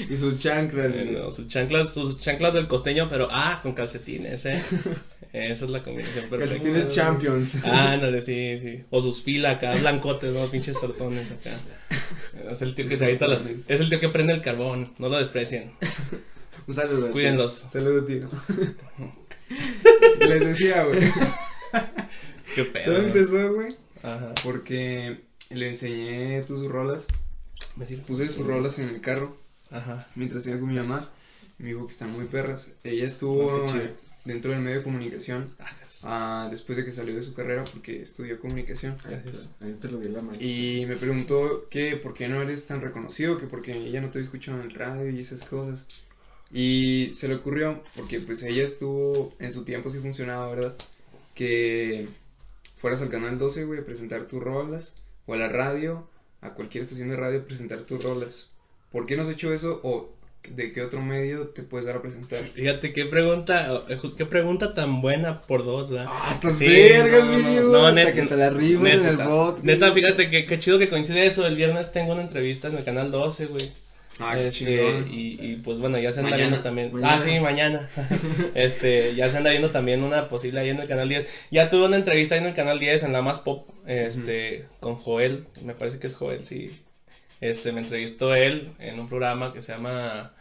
[0.09, 4.45] Y sus chanclas, Eh, no, sus chanclas, sus chanclas del costeño, pero ah, con calcetines,
[4.45, 4.61] eh.
[5.33, 6.55] Esa es la combinación perfecta.
[6.55, 7.65] Calcetines champions.
[7.65, 8.83] Ándale, sí, sí.
[8.91, 10.45] O sus filas acá, blancotes, ¿no?
[10.47, 11.51] Pinches tortones acá.
[12.51, 13.43] Es el tío que se avienta las...
[13.67, 15.71] Es el tío que prende el carbón, no lo desprecien.
[16.67, 17.11] Un saludo.
[17.11, 17.65] Cuídenlos.
[17.69, 18.29] Saludo, tío.
[20.19, 20.99] Les decía, güey.
[22.55, 22.85] Qué pedo.
[22.85, 23.07] Todo ¿no?
[23.07, 24.33] empezó, güey, Ajá.
[24.43, 27.07] porque le enseñé tus rolas.
[27.75, 27.85] Me.
[27.85, 29.35] Puse sus rolas en el carro
[29.73, 30.07] Ajá.
[30.15, 31.07] mientras iba con mi mamá.
[31.57, 32.71] Me dijo que están muy perras.
[32.83, 33.93] Ella estuvo eh,
[34.25, 36.01] dentro del medio de comunicación Ajas.
[36.03, 38.97] ah, después de que salió de su carrera porque estudió comunicación.
[39.03, 39.49] Gracias.
[39.79, 40.37] Te lo la mano.
[40.41, 44.17] Y me preguntó que por qué no eres tan reconocido, que porque ella no te
[44.17, 45.85] había escuchado en el radio y esas cosas.
[46.51, 50.75] Y se le ocurrió, porque pues ella estuvo, en su tiempo sí funcionaba, ¿verdad?
[51.33, 52.07] Que
[52.77, 56.07] fueras al canal 12, güey, a presentar tus rolas, o a la radio,
[56.41, 58.49] a cualquier estación de radio, a presentar tus rolas.
[58.93, 59.81] ¿Por qué no has hecho eso?
[59.83, 60.13] ¿O
[60.47, 62.43] de qué otro medio te puedes dar a presentar?
[62.45, 66.05] Fíjate qué pregunta, eh, qué pregunta tan buena por dos, ¿verdad?
[66.09, 69.27] Ah, estás Sí, vergas, no, no, no, hasta net- que te la en el neta,
[69.27, 69.63] bot.
[69.63, 71.45] Neta, fíjate que qué chido que coincide eso.
[71.47, 73.71] El viernes tengo una entrevista en el canal 12, güey.
[74.19, 75.07] Ah, qué Este, chingón.
[75.11, 76.93] y, y pues bueno, ya se anda Mañana, viendo también.
[76.93, 77.13] mañana.
[77.15, 77.89] Ah, sí, mañana.
[78.53, 81.25] este, ya se anda viendo también una posible ahí en el canal 10.
[81.49, 84.95] Ya tuve una entrevista ahí en el canal 10 en la más pop, este, con
[84.97, 86.69] Joel, me parece que es Joel, sí.
[87.49, 90.33] Este, me entrevistó él en un programa que se llama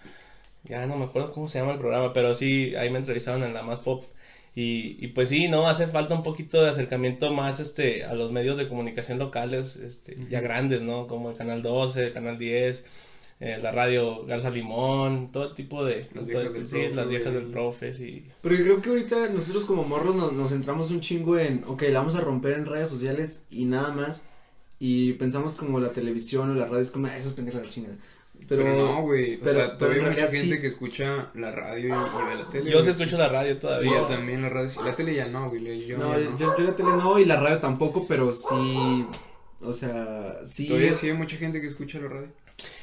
[0.65, 3.55] ya no me acuerdo cómo se llama el programa, pero sí, ahí me entrevistaron en
[3.55, 4.05] la más pop.
[4.55, 8.31] Y, y pues sí, no, hace falta un poquito de acercamiento más este a los
[8.33, 11.07] medios de comunicación locales, este, ya grandes, ¿no?
[11.07, 12.85] Como el Canal 12, el Canal 10,
[13.41, 16.07] eh, la radio Garza Limón, todo tipo de...
[16.15, 18.25] Las todo viejas el- del sí, profe, las viejas del profe, sí.
[18.43, 21.99] Porque creo que ahorita nosotros como morros nos, nos centramos un chingo en, ok, la
[22.01, 24.29] vamos a romper en redes sociales y nada más.
[24.85, 27.73] Y pensamos como la televisión o la radio es como, ah, esos pendejos de la
[27.73, 27.97] chingada.
[28.49, 29.37] Pero, Pero, no, güey.
[29.37, 30.61] O pero- sea, todavía hay mucha gente sí.
[30.61, 32.71] que escucha la radio y, y ve la tele.
[32.73, 33.93] Yo sí escucho la radio Sí, todavía.
[34.01, 34.69] yo también la radio.
[34.69, 34.81] sí.
[34.85, 35.87] La tele ya no, güey.
[35.87, 39.07] Yo, no, yo, yo la tele no y la radio tampoco, pero sí,
[39.61, 40.67] o sea, sí.
[40.67, 42.29] Todavía es- sí hay mucha gente que escucha la radio.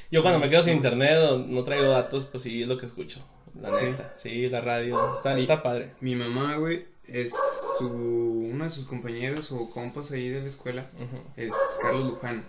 [0.09, 0.77] Yo cuando me quedo sin Sí.
[0.77, 3.19] internet o no traigo datos, pues sí, es lo que escucho.
[3.59, 3.83] La Sí.
[3.85, 4.13] neta.
[4.15, 5.11] Sí, la radio.
[5.13, 5.91] Está, Y- está padre.
[5.99, 7.33] Mi mamá, güey, es
[7.77, 10.89] su, uno de sus compañeros o compas ahí de la escuela.
[11.35, 12.43] Es Carlos Luján.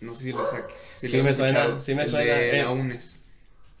[0.00, 0.78] No sé si lo saques.
[0.78, 2.62] Si Sí lo me suena, sí me El suena, De eh.
[2.62, 2.70] la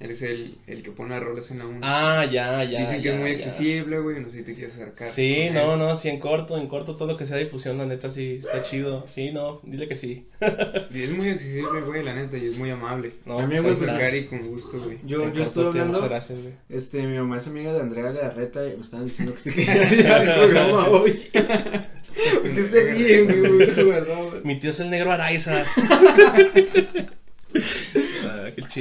[0.00, 1.80] Él es el, el que pone las rolas en la UNES.
[1.82, 2.78] Ah, ya, ya.
[2.80, 3.36] Dicen que ya, es muy ya.
[3.36, 4.20] accesible, güey.
[4.20, 5.08] No sé si te quieres acercar.
[5.10, 5.78] Sí, no, él.
[5.80, 8.62] no, sí, en corto, en corto, todo lo que sea difusión, la neta, sí, está
[8.62, 9.04] chido.
[9.08, 10.24] Sí, no, dile que sí.
[10.94, 12.36] Y es muy accesible, güey, la neta.
[12.36, 13.12] Y es muy amable.
[13.26, 14.98] No, También, pues, Se güey, está- acercar y con gusto, güey.
[15.04, 16.54] Yo, en yo estuve hablando, Muchas gracias, güey.
[16.68, 19.92] este, mi mamá es amiga de Andrea Legarreta y me estaban diciendo que se quería
[19.92, 21.20] ir al programa hoy.
[21.32, 24.42] Porque esté bien, güey.
[24.44, 25.64] Mi tío es el negro Araiza.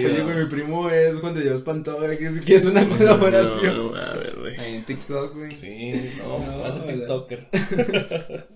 [0.06, 0.14] ah, chido.
[0.14, 3.76] Oye, güey, mi primo es Juan de Dios Pantoja, que es, que es una colaboración.
[3.78, 4.58] No, no mames, güey.
[4.58, 5.52] Ahí en TikTok, güey.
[5.52, 6.94] Sí, no, No, el ya.
[6.94, 8.48] TikToker.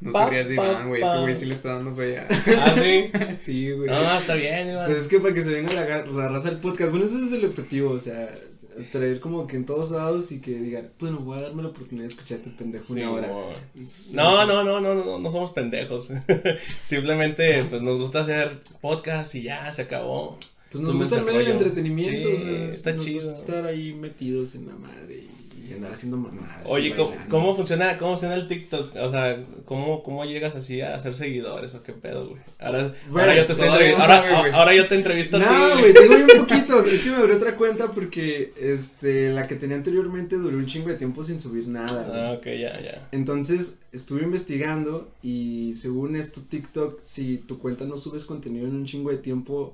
[0.00, 1.02] No Pa, te rías de pa, Iván, güey.
[1.02, 2.28] Ese güey sí le está dando para allá.
[2.30, 3.12] Ah, sí.
[3.38, 3.90] sí, güey.
[3.90, 4.86] No, está bien, Iván.
[4.86, 7.32] Pues es que para que se venga la, la raza del podcast, bueno, ese es
[7.32, 8.30] el objetivo, o sea,
[8.92, 12.04] traer como que en todos lados y que digan, bueno, voy a darme la oportunidad
[12.04, 13.28] de escuchar a este pendejo Sí, una hora.
[14.12, 16.10] No, no, no, no, no, no somos pendejos.
[16.86, 20.38] Simplemente, pues nos gusta hacer podcast y ya, se acabó.
[20.70, 23.26] Pues nos gusta el me medio del entretenimiento, Sí, o sea, está nos chido.
[23.26, 25.39] gusta estar ahí metidos en la madre y,
[25.70, 26.58] y andar haciendo mamadas.
[26.64, 28.96] Oye, ¿cómo, cómo funciona, cómo funciona el TikTok?
[28.96, 32.42] O sea, ¿cómo, cómo llegas así a hacer seguidores o qué pedo, güey?
[32.58, 34.56] Ahora, Bueno, ahora yo te estoy entrevistando.
[34.56, 35.46] Ahora, yo te entrevisto a ti.
[35.48, 36.86] No, güey, tengo bien poquitos.
[36.86, 40.88] Es que me abrí otra cuenta porque este la que tenía anteriormente duró un chingo
[40.88, 42.06] de tiempo sin subir nada.
[42.12, 43.08] Ah, ok, ya, ya.
[43.12, 48.86] Entonces estuve investigando y según esto TikTok, si tu cuenta no subes contenido en un
[48.86, 49.72] chingo de tiempo,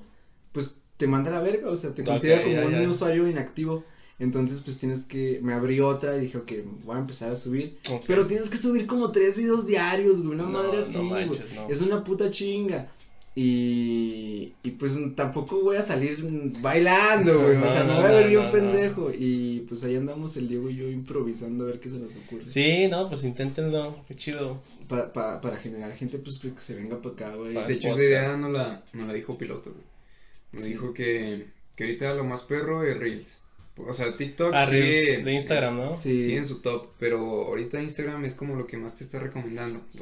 [0.53, 2.89] pues te manda a la verga, o sea, te considera como ya, un ya.
[2.89, 3.85] usuario inactivo.
[4.19, 6.53] Entonces pues tienes que, me abrí otra y dije, ok,
[6.85, 7.77] voy a empezar a subir.
[8.07, 11.27] Pero tienes que subir como tres videos diarios, güey, una No, madre no así, güey.
[11.55, 11.69] no.
[11.69, 12.89] Es una puta chinga.
[13.39, 16.17] Y, y pues tampoco voy a salir
[16.63, 17.57] bailando, güey.
[17.57, 19.11] o No, sea, me no, voy a ver no, bien no, pendejo.
[19.13, 22.47] Y pues ahí andamos el Diego y yo improvisando a ver qué se nos ocurre.
[22.49, 24.63] Sí, no, pues inténtenlo, qué chido.
[24.89, 27.53] Pa- pa- para generar gente, pues que se venga para acá, güey.
[27.53, 29.85] De hecho, esa idea no la, no la dijo Piloto, güey.
[30.65, 30.71] Sí.
[30.71, 33.43] dijo que, que ahorita lo más perro es Reels.
[33.79, 35.95] O sea, TikTok Ah, sigue de Instagram, ¿no?
[35.95, 36.19] Sí.
[36.21, 39.81] sigue en su top, pero ahorita Instagram es como lo que más te está recomendando.
[39.91, 40.01] Sí.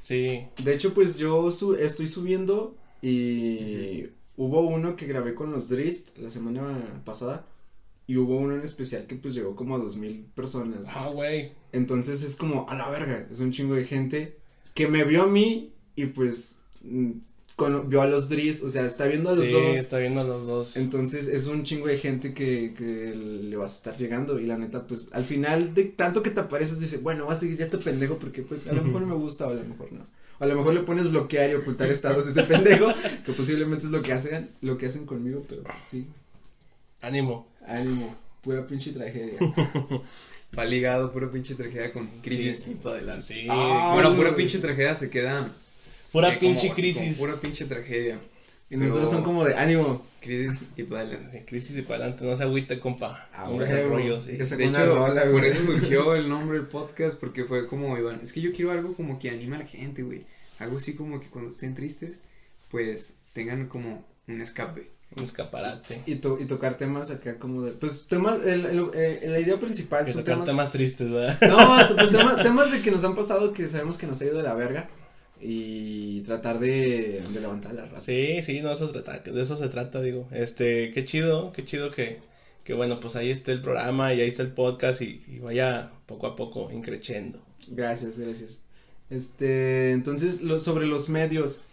[0.00, 0.46] Sí.
[0.64, 6.16] De hecho, pues yo su- estoy subiendo y hubo uno que grabé con los Drist
[6.18, 7.46] la semana pasada.
[8.08, 10.86] Y hubo uno en especial que pues llegó como a dos mil personas.
[10.88, 11.52] Ah, güey.
[11.72, 14.36] Entonces es como, a la verga, es un chingo de gente
[14.74, 17.10] que me vio a mí y pues mm,
[17.56, 19.78] con- vio a los Driz, o sea, está viendo a los Sí, dos.
[19.78, 20.76] está viendo a los dos.
[20.76, 24.58] Entonces es un chingo de gente que, que le vas a estar llegando y la
[24.58, 27.64] neta, pues al final de tanto que te apareces, dice, bueno, va a seguir ya
[27.64, 30.06] este pendejo porque pues a lo mejor me gusta o a lo mejor no.
[30.38, 32.88] O a lo mejor le pones bloquear y ocultar estados a este pendejo,
[33.24, 36.06] que posiblemente es lo que hacen, lo que hacen conmigo, pero sí,
[37.00, 37.48] Ánimo.
[37.66, 39.38] ánimo, pura pinche tragedia.
[40.58, 42.72] Va ligado, pura pinche tragedia con crisis Sí.
[42.72, 43.22] y para adelante.
[43.24, 43.46] Sí.
[43.50, 45.50] Ah, bueno, sí, pura pinche tragedia se queda.
[46.16, 47.16] Pura eh, como pinche así, crisis.
[47.18, 48.18] como Pura pinche tragedia.
[48.68, 50.04] Y nosotros Pero- son como de ánimo.
[50.20, 51.38] Crisis y para adelante.
[51.38, 53.28] De crisis y para adelante, no se agüite, compa.
[53.32, 53.62] Ah, huevo.
[53.62, 54.36] el rollo, sí.
[54.44, 55.50] Se- De hecho, rola, por güey.
[55.52, 58.94] eso surgió el nombre del podcast, porque fue como, Iván, es que yo quiero algo
[58.94, 60.24] como que anime a la gente, güey.
[60.58, 62.18] Algo así como que cuando estén tristes,
[62.72, 64.82] pues tengan como un escape.
[65.16, 66.02] Un escaparate.
[66.06, 69.56] Y, to- y tocar temas acá como de, pues temas, el, el- eh, la idea
[69.58, 71.38] principal Que son tocar temas, temas tristes, ¿verdad?
[71.48, 74.38] no, pues tema- temas de que nos han pasado que sabemos que nos ha ido
[74.38, 74.88] de la verga
[75.40, 78.02] y tratar de, de levantar la raza.
[78.02, 80.28] Sí, sí, no, eso se trata, de eso se trata, digo.
[80.32, 82.20] Este, qué chido, qué chido que,
[82.64, 85.90] que bueno, pues ahí está el programa y ahí está el podcast y, y vaya
[86.06, 87.40] poco a poco increciendo.
[87.68, 88.58] Gracias, gracias.
[89.10, 91.64] Este, entonces, lo, sobre los medios,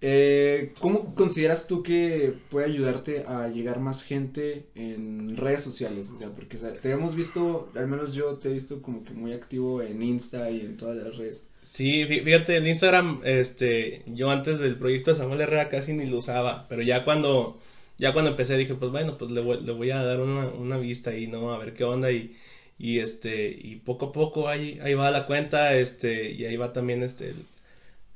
[0.00, 6.10] eh, ¿cómo consideras tú que puede ayudarte a llegar más gente en redes sociales?
[6.10, 9.32] O sea, porque te hemos visto, al menos yo te he visto como que muy
[9.32, 11.44] activo en Insta y en todas las redes.
[11.62, 16.06] Sí, fí- fíjate, el Instagram, este, yo antes del proyecto de Samuel Herrera casi ni
[16.06, 17.58] lo usaba, pero ya cuando,
[17.98, 20.78] ya cuando empecé dije, pues bueno, pues le voy, le voy a dar una, una
[20.78, 22.34] vista y no, a ver qué onda y,
[22.78, 26.72] y este, y poco a poco ahí, ahí va la cuenta, este, y ahí va
[26.72, 27.36] también este, el,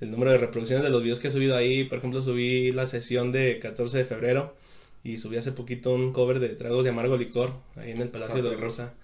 [0.05, 1.85] el número de reproducciones de los videos que he subido ahí.
[1.85, 4.55] Por ejemplo, subí la sesión de 14 de febrero
[5.03, 8.43] y subí hace poquito un cover de Tragos de Amargo Licor ahí en el Palacio
[8.43, 8.95] de la Rosa.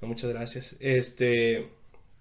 [0.00, 0.76] No, muchas gracias.
[0.80, 1.68] Este,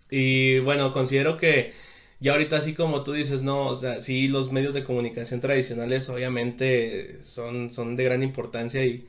[0.10, 1.74] y bueno, considero que
[2.20, 6.10] ya ahorita así como tú dices, no, o sea, sí los medios de comunicación tradicionales
[6.10, 9.08] obviamente son, son de gran importancia y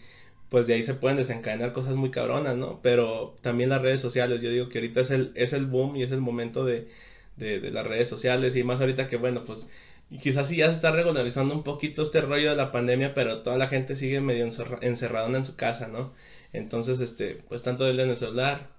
[0.49, 2.81] pues de ahí se pueden desencadenar cosas muy cabronas, ¿no?
[2.83, 6.03] Pero también las redes sociales, yo digo que ahorita es el, es el boom y
[6.03, 6.89] es el momento de,
[7.41, 9.69] de, de las redes sociales y más ahorita que bueno, pues
[10.21, 13.57] quizás sí ya se está regularizando un poquito este rollo de la pandemia, pero toda
[13.59, 16.13] la gente sigue medio encerra encerrada en su casa, ¿no?
[16.53, 18.71] Entonces, este, pues tanto él en el celular,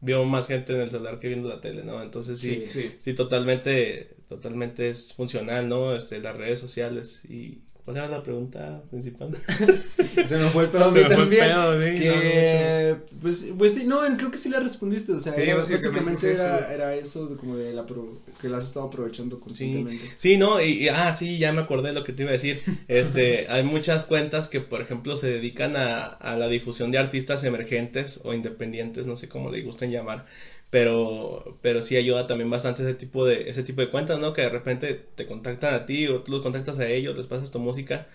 [0.00, 2.02] veo más gente en el celular que viendo la tele, ¿no?
[2.02, 5.94] Entonces sí, sí, sí, totalmente, totalmente es funcional, ¿no?
[5.94, 9.34] Este, las redes sociales y ¿cuál era la pregunta principal?
[10.28, 11.42] Se me fue el pedo a mí también.
[11.42, 15.32] Pedo, sí, que, no, pues, pues sí, no, creo que sí le respondiste, o sea,
[15.32, 18.88] sí, era, básicamente, era, era, eso, de como de la pro, que la has estado
[18.88, 20.04] aprovechando conscientemente.
[20.04, 22.28] Sí, sí no, y, y, ah, sí, ya me acordé de lo que te iba
[22.28, 26.90] a decir, este, hay muchas cuentas que, por ejemplo, se dedican a, a la difusión
[26.90, 30.26] de artistas emergentes o independientes, no sé cómo le gusten llamar,
[30.70, 34.42] pero pero sí ayuda también bastante ese tipo de ese tipo de cuentas no que
[34.42, 37.58] de repente te contactan a ti o tú los contactas a ellos les pasas tu
[37.58, 38.06] música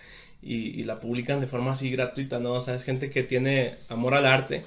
[0.41, 3.76] y, y la publican de forma así gratuita no o sea es gente que tiene
[3.89, 4.64] amor al arte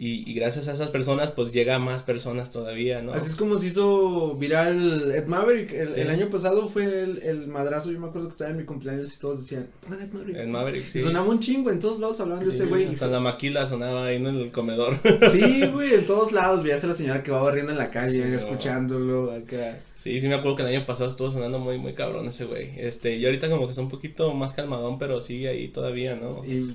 [0.00, 3.12] y, y, gracias a esas personas pues llega a más personas todavía, ¿no?
[3.12, 6.00] Así es como se hizo viral Ed Maverick, el, sí.
[6.00, 9.16] el año pasado fue el, el, madrazo, yo me acuerdo que estaba en mi cumpleaños
[9.16, 10.36] y todos decían, pongan Ed Maverick.
[10.36, 10.98] Ed Maverick, sí.
[10.98, 12.86] Y sonaba un chingo, en todos lados hablaban sí, de ese güey.
[12.86, 15.00] Hasta la maquila sonaba ahí en el comedor.
[15.32, 18.22] Sí, güey, en todos lados, veías a la señora que va barriendo en la calle,
[18.22, 19.80] sí, escuchándolo, acá.
[19.98, 22.70] Sí, sí me acuerdo que el año pasado estuvo sonando muy, muy cabrón ese güey.
[22.76, 26.44] Este, y ahorita como que está un poquito más calmadón, pero sigue ahí todavía, ¿no?
[26.44, 26.72] Y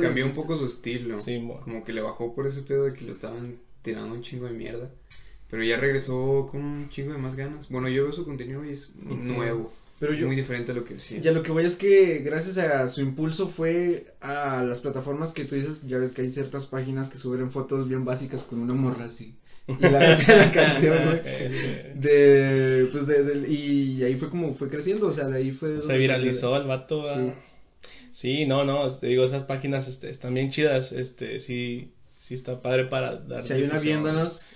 [0.00, 1.18] cambió un poco su estilo.
[1.18, 4.44] Sí, como que le bajó por ese pedo de que lo estaban tirando un chingo
[4.44, 4.90] de mierda.
[5.48, 7.70] Pero ya regresó con un chingo de más ganas.
[7.70, 9.16] Bueno, yo veo su contenido y es uh -huh.
[9.16, 9.72] nuevo.
[9.98, 11.20] Pero yo, muy diferente a lo que hacía.
[11.20, 15.46] Ya lo que voy es que gracias a su impulso fue a las plataformas que
[15.46, 18.74] tú dices, ya ves que hay ciertas páginas que suben fotos bien básicas con una
[18.74, 19.34] morra así.
[19.68, 21.20] Y la, la canción, güey.
[21.94, 25.78] De, pues de, de, y ahí fue como fue creciendo, o sea, de ahí fue.
[25.78, 27.32] Se viralizó el vato, sí.
[28.12, 32.62] sí, no, no, te digo, esas páginas este, están bien chidas, este, sí, sí está
[32.62, 33.42] padre para dar.
[33.42, 34.52] Si hay una viéndonos,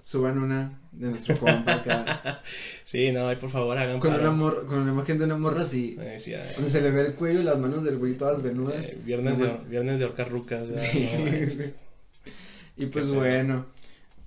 [0.00, 2.42] suban una de nuestro compa acá.
[2.84, 5.62] sí, no, ahí por favor hagan con una morra, con una imagen de una morra
[5.62, 5.96] así.
[6.00, 8.42] Eh, sí, ay, donde se le ve el cuello y las manos del güey todas
[8.42, 8.84] venudas.
[8.88, 10.66] Eh, viernes, de, viernes de horcar rucas.
[10.76, 11.08] Sí.
[11.16, 13.66] No, y pues bueno.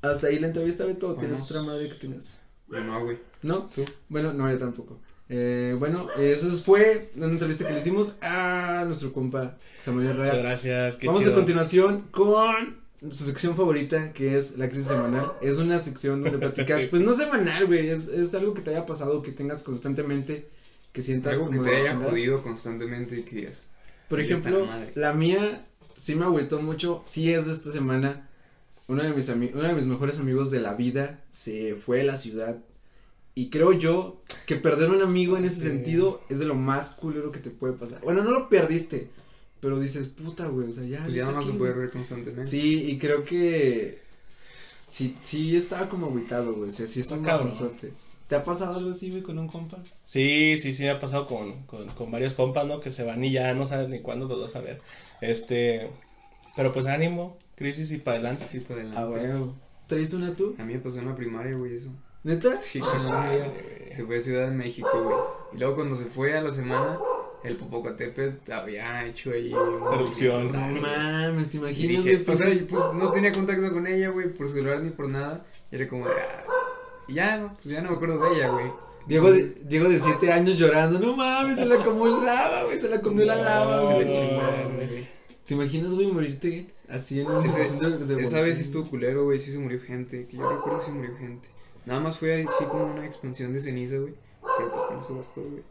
[0.02, 1.16] Hasta ahí la entrevista, Beto.
[1.16, 2.40] ¿Tienes otra madre que tienes?
[2.70, 3.18] Yo no, güey.
[3.42, 3.68] ¿No?
[3.74, 3.86] ¿Tú?
[4.08, 5.00] Bueno, no, yo tampoco.
[5.28, 10.24] Eh, bueno, esa fue una entrevista que le hicimos a nuestro compa Samuel Herrera.
[10.24, 10.96] Muchas gracias.
[10.98, 11.34] Qué Vamos chido.
[11.34, 12.78] a continuación con
[13.12, 15.34] su sección favorita, que es la crisis semanal.
[15.42, 18.86] Es una sección donde platicas, pues no semanal, güey, es, es algo que te haya
[18.86, 20.50] pasado, que tengas constantemente,
[20.92, 23.68] que sientas algo que te haya jodido constantemente y que digas.
[24.08, 28.29] Por ejemplo, la mía sí me agüitó mucho, sí es de esta semana.
[28.90, 32.16] Uno de mis uno de mis mejores amigos de la vida se fue a la
[32.18, 32.58] ciudad
[33.36, 35.68] y creo yo que perder un amigo en ese sí.
[35.68, 38.02] sentido es de lo más culero que te puede pasar.
[38.02, 39.08] Bueno, no lo perdiste,
[39.62, 41.04] pero dices, puta, güey, o sea, ya.
[41.04, 42.44] Pues ya no se puede ver constantemente.
[42.44, 44.02] Sí, y creo que.
[44.82, 46.68] Sí, sí estaba como aguitado, güey.
[46.68, 47.94] O sea, sí es un cabronzote.
[48.28, 49.82] ¿Te ha pasado algo así, güey, con un compa?
[50.04, 52.80] Sí, sí, sí, me ha pasado con, con, con varios compas, ¿no?
[52.80, 54.80] Que se van y ya no sabes ni cuándo los vas a ver.
[55.22, 55.90] Este.
[56.56, 58.46] Pero pues ánimo, crisis y para adelante.
[58.46, 59.00] Sí, para adelante.
[59.00, 59.52] Ah, güey.
[59.86, 60.56] ¿Traes una tú?
[60.58, 61.92] A mí me pasó en la primaria, güey, eso.
[62.24, 62.62] ¿Neta?
[62.62, 63.52] Sí, con una amiga.
[63.92, 65.18] Se fue a Ciudad de México, güey.
[65.54, 66.98] Y luego cuando se fue a la semana,
[67.44, 70.52] el Popocatépetl había hecho ahí erupción.
[70.52, 72.26] No mames, te imaginas, dije, güey.
[72.26, 75.46] Pues, o sea, pues no tenía contacto con ella, güey, por celular ni por nada.
[75.72, 76.44] Y era como, ah,
[77.08, 78.72] y ya, no, pues ya no me acuerdo de ella, güey.
[79.08, 82.80] Diego de, Diego de siete años llorando, no mames, se la comió el lava, güey,
[82.80, 85.19] se la comió no, la lava, se le chingaron, güey.
[85.50, 89.24] ¿Te imaginas, güey, morirte así en un ese, de, de Esa vez sí estuvo culero,
[89.24, 91.48] güey, sí se murió gente, que yo recuerdo sí murió gente.
[91.88, 94.14] Nada más fue así como una expansión de ceniza, güey.
[94.60, 95.64] Pero pues con eso bastó, güey.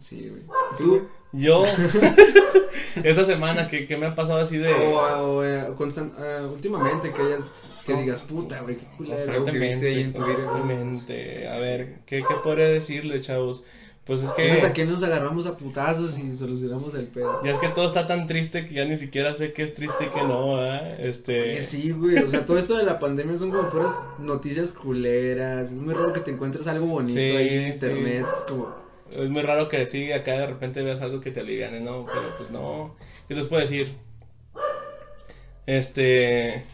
[0.00, 0.42] Sí, güey.
[0.76, 1.06] ¿Tú?
[1.32, 1.64] Yo.
[3.04, 4.74] Esa semana que, que, me ha pasado así de.
[4.74, 7.44] O, o uh, constant, uh, últimamente que hayas.
[7.86, 9.44] Que digas, puta, güey, qué culero.
[9.44, 11.54] Que viste ahí en tu vida.
[11.54, 13.62] A ver, ¿qué, ¿qué podría decirle, chavos?
[14.08, 14.50] Pues es que.
[14.50, 17.44] ¿A qué nos agarramos a putazos y solucionamos el pedo?
[17.44, 20.06] Ya es que todo está tan triste que ya ni siquiera sé qué es triste
[20.06, 20.96] y qué no, ¿eh?
[21.00, 21.42] Este.
[21.42, 22.16] Oye, sí, güey.
[22.16, 25.70] O sea, todo esto de la pandemia son como puras noticias culeras.
[25.70, 28.26] Es muy raro que te encuentres algo bonito sí, ahí en internet.
[28.30, 28.36] Sí.
[28.38, 28.74] Es como.
[29.10, 32.06] Es muy raro que sí, acá de repente veas algo que te aliviane, ¿no?
[32.06, 32.96] Pero pues no.
[33.28, 33.94] ¿Qué les puedo decir?
[35.66, 36.64] Este.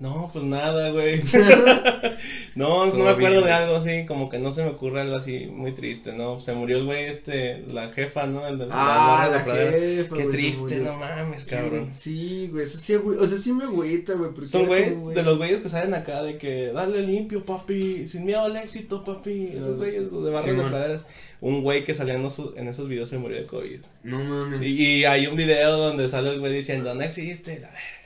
[0.00, 1.22] No, pues nada, güey.
[2.54, 3.44] no, no me acuerdo bien.
[3.46, 6.40] de algo así, como que no se me ocurre algo así muy triste, ¿no?
[6.40, 8.46] Se murió el güey este, la jefa, ¿no?
[8.46, 9.72] El de las Ah, la pradera.
[9.72, 11.90] jefa, Qué triste, no mames, cabrón.
[11.94, 13.18] Sí, güey, eso sí, güey.
[13.18, 14.30] O sea, sí me agüita, güey.
[14.30, 18.06] porque Son güey, como, de los güeyes que salen acá de que dale limpio, papi,
[18.06, 19.50] sin miedo al éxito, papi.
[19.54, 20.68] Esos güeyes los de barras Sí, de man.
[20.70, 21.06] praderas.
[21.40, 23.80] Un güey que salía en esos, en esos videos se murió de COVID.
[24.04, 24.60] No mames.
[24.62, 27.97] Y, y hay un video donde sale el güey diciendo, no existe, la verga.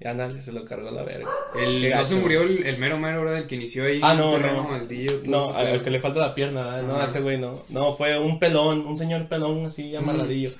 [0.00, 1.28] Y ándale, se lo cargó la verga.
[1.60, 3.38] El, no se murió el, el mero mero, ¿verdad?
[3.38, 3.98] El que inició ahí.
[4.00, 4.78] Ah, no, no.
[5.26, 7.06] No, al que le falta la pierna, no, Ajá.
[7.06, 7.64] ese güey no.
[7.68, 10.50] No, fue un pelón, un señor pelón así amarradillo.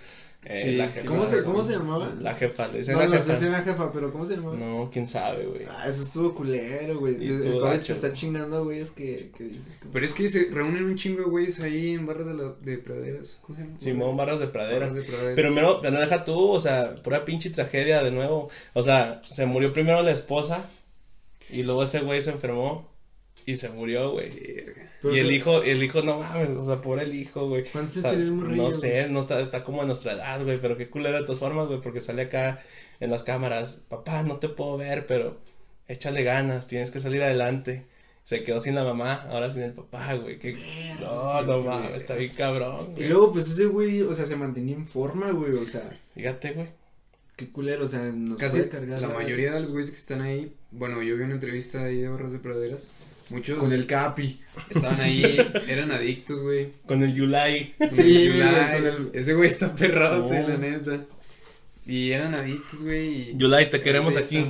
[0.50, 1.06] Eh, Sí, la sí, jefa.
[1.06, 1.44] ¿Cómo se.
[1.44, 2.14] ¿Cómo se llamaba?
[2.20, 3.32] La jefa, le dicen No, la jefa.
[3.32, 4.56] decían la jefa, pero ¿cómo se llamaba?
[4.56, 5.66] No, quién sabe, güey.
[5.68, 7.16] Ah, eso estuvo culero, güey.
[7.28, 7.82] El COVID gacho.
[7.82, 8.78] se está chingando, güey.
[8.80, 11.90] Es que, que dices que- Pero es que se reúnen un chingo de güeyes ahí
[11.90, 13.38] en barras de, la, de praderas.
[13.42, 13.78] ¿Cómo se llama?
[13.80, 14.88] Simón Barras de Praderas.
[14.88, 15.32] Barras de praderas.
[15.36, 18.48] Pero primero, pero deja tú, o sea, pura pinche tragedia de nuevo.
[18.72, 20.64] O sea, se murió primero la esposa
[21.50, 22.88] y luego ese güey se enfermó
[23.46, 24.30] y se murió, güey.
[25.04, 27.64] Y el hijo, el hijo, no mames, o sea, por el hijo, güey.
[27.70, 30.42] ¿Cuántos O sea, tenía el morrillo, No sé, no está, está como a nuestra edad,
[30.44, 32.62] güey, pero qué culero de todas formas, güey, porque sale acá
[33.00, 35.38] en las cámaras, papá, no te puedo ver, pero
[35.86, 37.86] échale ganas, tienes que salir adelante.
[38.24, 40.38] Se quedó sin la mamá, ahora sin el papá, güey.
[40.38, 40.58] que-
[41.00, 43.08] No, no mames, está bien cabrón, Y güey.
[43.08, 45.52] luego, pues ese güey, o sea, se mantenía en forma, güey.
[45.52, 46.66] O sea, Fíjate, güey.
[47.36, 49.00] qué culero, o sea, nos Casi puede cargar.
[49.00, 52.08] la mayoría de los güeyes que están ahí, bueno, yo vi una entrevista ahí de
[52.08, 52.88] barras de praderas.
[53.30, 54.40] Muchos Con el Capi.
[54.70, 55.36] estaban ahí,
[55.68, 56.72] eran adictos, güey.
[56.86, 57.74] Con el Yulai.
[57.78, 58.76] Con Sí, el Yulai.
[58.78, 60.48] con el- Ese güey está perrote, No.
[60.48, 61.00] la neta.
[61.88, 63.30] Y eran adictos, güey.
[63.30, 64.44] y- Yulai, te queremos aquí.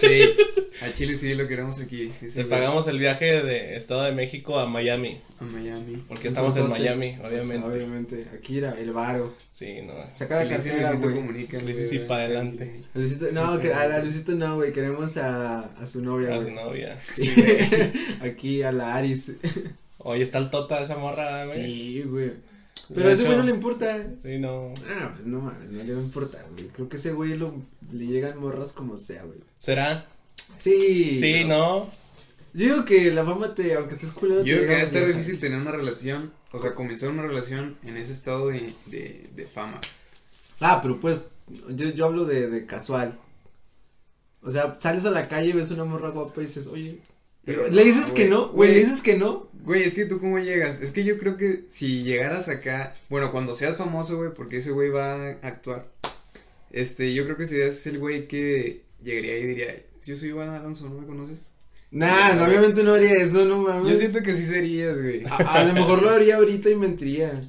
[0.00, 0.22] Sí,
[0.80, 2.12] a Chile sí lo queremos aquí.
[2.32, 5.20] Te pagamos el viaje de Estado de México a Miami.
[5.40, 6.04] A Miami.
[6.06, 6.68] Porque estamos en.
[6.68, 7.66] Miami, sea, obviamente.
[7.66, 8.26] obviamente.
[8.32, 9.34] Aquí era el varo.
[9.50, 9.92] Sí, no.
[10.14, 11.16] Saca la cartera, Luisito güey.
[11.16, 12.80] Comunica, güey, y pa' adelante.
[12.94, 14.72] A Luisito, no, que, a, Luisito no, güey.
[14.72, 16.96] Queremos a, a su novia, A su novia.
[17.02, 17.28] Sí,
[18.20, 19.32] Aquí a la Aris.
[19.98, 21.56] Oye, está el tota de esa morra, güey.
[21.60, 22.30] Sí, güey.
[22.94, 24.06] Pero a ese hecho- güey no le importa.
[24.22, 24.72] Sí, no.
[25.00, 26.68] Ah, pues no mames, no le va a importar, güey.
[26.68, 27.54] Creo que ese güey lo,
[27.92, 29.38] le llegan morras como sea, güey.
[29.58, 30.06] ¿Será?
[30.56, 31.18] Sí.
[31.20, 31.90] Sí, no.
[32.54, 35.06] Yo digo que la fama te, aunque estés culero, Yo creo que va a estar
[35.06, 39.46] difícil tener una relación, o sea, comenzar una relación en ese estado de, de, de
[39.46, 39.80] fama.
[40.60, 41.26] Ah, pero pues,
[41.68, 43.18] yo, yo hablo de, de casual.
[44.40, 46.98] O sea, sales a la calle, ves una morra guapa y dices, oye.
[47.48, 49.48] Pero le dices que no, güey, le dices que no.
[49.64, 50.82] Güey, es que tú cómo llegas.
[50.82, 54.70] Es que yo creo que si llegaras acá, bueno, cuando seas famoso, güey, porque ese
[54.70, 55.88] güey va a actuar.
[56.70, 60.90] Este, yo creo que serías el güey que llegaría y diría, yo soy Iván Alonso,
[60.90, 61.38] ¿no me conoces?
[61.90, 63.90] Nah, no, obviamente no haría eso, no mames.
[63.90, 65.24] Yo siento que sí serías, güey.
[65.24, 67.40] A, a lo mejor lo haría ahorita y mentiría.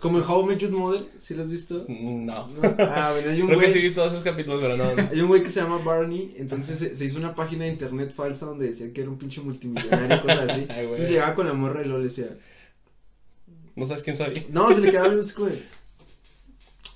[0.00, 1.84] Como en How I Met Your Mother, ¿sí lo has visto?
[1.88, 2.46] No.
[2.48, 2.48] No.
[2.78, 3.72] Ah, bueno, hay un Creo que güey.
[3.72, 4.94] sí vi todos esos capítulos, pero no.
[4.94, 5.08] no.
[5.10, 8.12] Hay un güey que se llama Barney, entonces se, se hizo una página de internet
[8.14, 10.66] falsa donde decía que era un pinche multimillonario y cosas así.
[10.70, 11.02] Ay, güey.
[11.02, 12.28] Y se llegaba con la morra y luego le decía,
[13.74, 14.46] No sabes quién soy.
[14.50, 15.62] no, se le quedaba viendo así como de,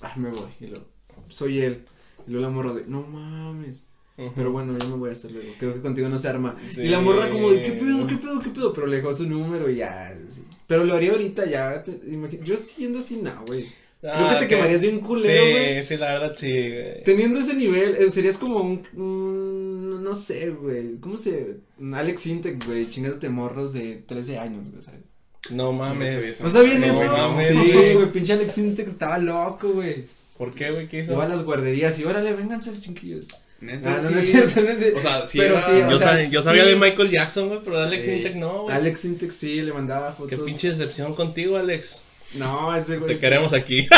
[0.01, 0.85] ah, me voy, y luego,
[1.27, 1.83] soy él.
[2.27, 3.85] Y luego la morra de, no mames.
[4.35, 5.47] Pero bueno, yo me voy hasta luego.
[5.59, 6.55] Creo que contigo no se arma.
[6.67, 6.81] Sí.
[6.81, 8.73] Y la morra como de, ¿qué pedo, qué pedo, qué pedo?
[8.73, 10.17] Pero le dejó su número y ya.
[10.29, 10.41] sí.
[10.67, 11.83] Pero lo haría ahorita ya.
[11.83, 11.99] te-
[12.43, 13.65] yo siguiendo así, no, güey.
[14.01, 15.79] Creo Ah, que te quemarías bien culero, güey.
[15.79, 17.03] Sí, sí, la verdad sí, güey.
[17.03, 21.57] Teniendo ese nivel, eh, serías como un, un- no sé, güey, ¿cómo se?
[21.79, 25.01] un Alex Intec, güey, chingándote morros de 13 años, güey, ¿sabes?
[25.49, 26.13] No No mames.
[26.13, 26.43] eso.
[26.43, 27.05] ¿No sabían No eso?
[27.11, 27.93] mames, sí, güey.
[27.95, 30.05] güey, pinche Alex Intec estaba loco, güey.
[30.37, 30.87] ¿Por qué, güey?
[30.87, 31.13] ¿Qué hizo?
[31.13, 33.25] Iba a las guarderías y órale, vénganse, chinquillos.
[33.59, 34.13] Neta, Ah, no, sí.
[34.13, 34.97] no es cierto, no es cierto.
[34.97, 37.09] O sea, sí Pero era- sí, Yo, o sea, sab- yo sabía sí de Michael
[37.09, 38.11] Jackson, güey, pero de Alex Sí.
[38.11, 38.75] Intec no, güey.
[38.75, 40.29] Alex Intec sí, le mandaba fotos.
[40.29, 42.03] Qué pinche decepción contigo, Alex.
[42.35, 43.15] No, ese güey.
[43.15, 43.87] Te queremos aquí.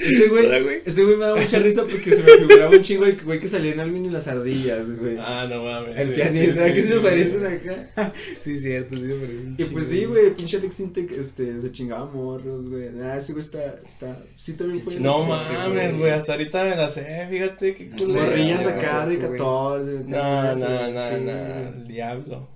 [0.00, 0.82] Ese güey, ¿Verdad, güey?
[0.84, 3.48] ese güey me da mucha risa porque se me figuraba un chingo el güey que
[3.48, 5.16] salía en Alvin y las ardillas, güey.
[5.18, 5.96] ah, no mames.
[5.98, 8.12] el sí, pianista, sí, ¿a qué sí, se parecen acá?
[8.40, 9.44] Sí, cierto, sí me parece.
[9.46, 12.88] un Y pues sí, güey, pinche Alex Intec, este, se chingaba morros, güey.
[13.02, 14.98] Ah, ese güey está, está, sí también fue.
[14.98, 18.24] No mames, güey, hasta ahorita me la sé, fíjate qué culero.
[18.24, 19.38] Morrillas acá de Güey.
[19.38, 22.48] 14, güey, No, no, no, no, diablo.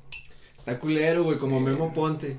[0.56, 1.60] Está culero, güey, como.
[1.60, 2.38] Memo Ponte.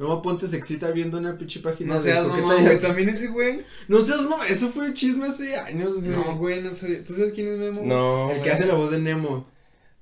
[0.00, 2.80] Memo Ponte se excita viendo una pinche página No seas mamá, güey.
[2.80, 3.66] También ese güey.
[3.86, 6.08] No seas mamá, eso fue chisme hace años, güey.
[6.08, 7.04] No, güey, no soy.
[7.04, 7.82] ¿Tú sabes quién es Memo?
[7.84, 8.30] No.
[8.30, 9.46] El que hace la voz de Nemo.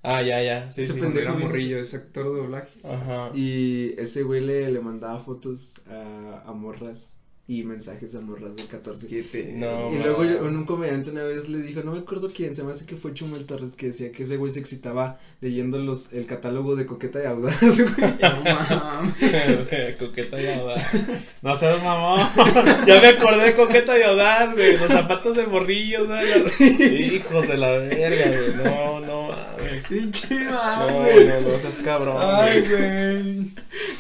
[0.05, 0.71] Ah, ya, ya.
[0.71, 1.01] Sí, Ese sí.
[1.01, 1.29] Pendejo.
[1.29, 2.79] era morrillo, es actor de doblaje.
[2.85, 3.33] Ajá.
[3.35, 7.15] Y ese güey le, le mandaba fotos a, a morras.
[7.51, 9.07] Y mensajes a morras del 14.
[9.09, 9.91] Qué pe- No.
[9.91, 12.73] Y luego yo- un comediante una vez le dijo, no me acuerdo quién, se me
[12.73, 16.27] hace que fue Chumel Torres, que decía que ese güey se excitaba leyendo los, el
[16.27, 18.13] catálogo de Coqueta y Audaz, güey.
[18.21, 19.97] No mames.
[19.99, 20.93] coqueta y audaz.
[21.41, 22.21] No seas mamón.
[22.87, 24.77] ya me acordé de coqueta y audaz, güey.
[24.77, 27.15] Los zapatos de morrillos, güey.
[27.17, 28.57] Hijos de la verga, güey.
[28.75, 29.87] No, no mames.
[29.89, 31.43] Pinche No, mames.
[31.43, 32.17] no, no seas cabrón.
[32.21, 33.23] Ay, güey.
[33.23, 33.51] güey.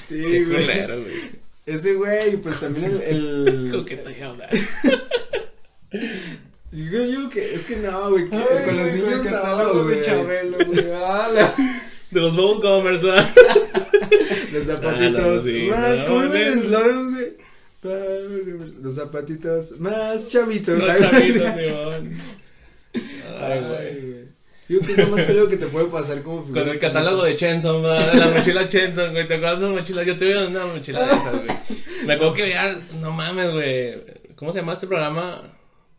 [0.07, 0.61] Sí, Qué güey.
[0.67, 1.48] culero, güey.
[1.69, 3.03] Ese güey, pues también el...
[3.03, 3.71] el...
[6.71, 8.39] Digo yo que, es que no, güey, con
[8.77, 10.05] los niños catálogo de güey.
[10.05, 10.83] Chabelo, güey.
[12.11, 13.29] De los Bubblegomers, ¿verdad?
[14.51, 15.45] Los zapatitos.
[15.69, 16.29] Más, ¿cómo el
[17.11, 17.37] güey.
[18.83, 20.79] Los zapatitos más chavitos.
[20.79, 21.43] Los chavitos,
[23.41, 24.38] Ay, güey.
[24.69, 24.81] Güey.
[24.81, 26.63] Yo que es lo más feo que te puede pasar como figura.
[26.63, 29.27] Con el catálogo de Chenson, la mochila Chenson, güey.
[29.27, 30.07] ¿Te acuerdas de esas mochilas?
[30.07, 31.59] Yo tuve una mochila de esas, güey.
[32.07, 33.95] Me acuerdo que veía, no mames, güey.
[34.37, 35.43] ¿Cómo se llama este programa?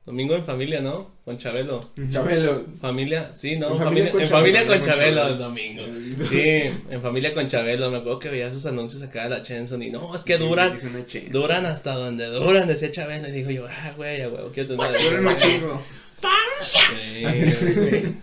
[0.05, 1.11] Domingo en familia, ¿no?
[1.24, 1.82] Con Chabelo.
[2.09, 2.63] Chabelo.
[2.82, 3.74] Familia, sí, ¿no?
[3.74, 5.84] En familia, con en familia Chabelo, con el domingo.
[6.30, 7.91] Sí, en familia con Chabelo.
[7.91, 10.43] Me acuerdo que veía esos anuncios acá de la Chenson y no, es que Sí,
[10.43, 11.30] duran, chinga.
[11.32, 13.28] duran hasta donde duran, decía Chabelo.
[13.28, 14.99] Y digo yo, ah, güey, a huevo, quiero tener.
[14.99, 15.82] Duran un chingo.
[16.63, 17.24] Sí,
[17.76, 18.15] güey.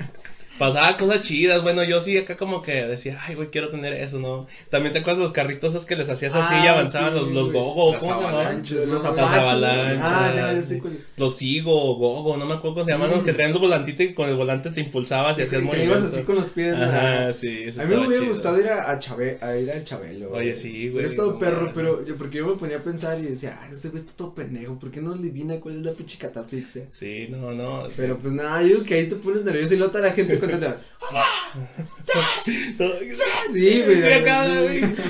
[0.58, 4.18] Pasaba cosas chidas, bueno, yo sí acá como que decía, ay, güey, quiero tener eso,
[4.18, 4.46] ¿no?
[4.70, 7.18] También te acuerdas de los carritos esos que les hacías así y Ah, avanzaban sí,
[7.20, 8.62] los, los gogo, Las ¿cómo se llamaban?
[8.88, 9.30] Los apachos.
[9.32, 9.98] avalanchas.
[10.02, 11.02] Ah, no, ya sé cuál es.
[11.16, 14.14] Los sigo, gogo, no me acuerdo cómo se llamaban, los que traían el volantito y
[14.14, 16.12] con el volante te impulsabas y hacías Que ibas movimientos.
[16.14, 16.74] así con los pies.
[16.74, 18.28] Ajá, sí, eso A mí me hubiera chido.
[18.32, 19.00] gustado ir a, a,
[19.48, 20.30] a ir al Chabelo.
[20.32, 23.18] Oye, sí, güey, Hubiera estado no perro, pero yo, porque yo me ponía a pensar
[23.20, 25.92] y decía, ay, ese güey está todo pendejo, ¿por qué no adivina cuál es la
[25.92, 26.84] pinche catafixia?
[26.90, 27.88] Sí, no, no.
[27.96, 30.36] Pero pues nada, yo digo que ahí te pones nervioso y toda la gente
[33.52, 34.00] Sí, güey.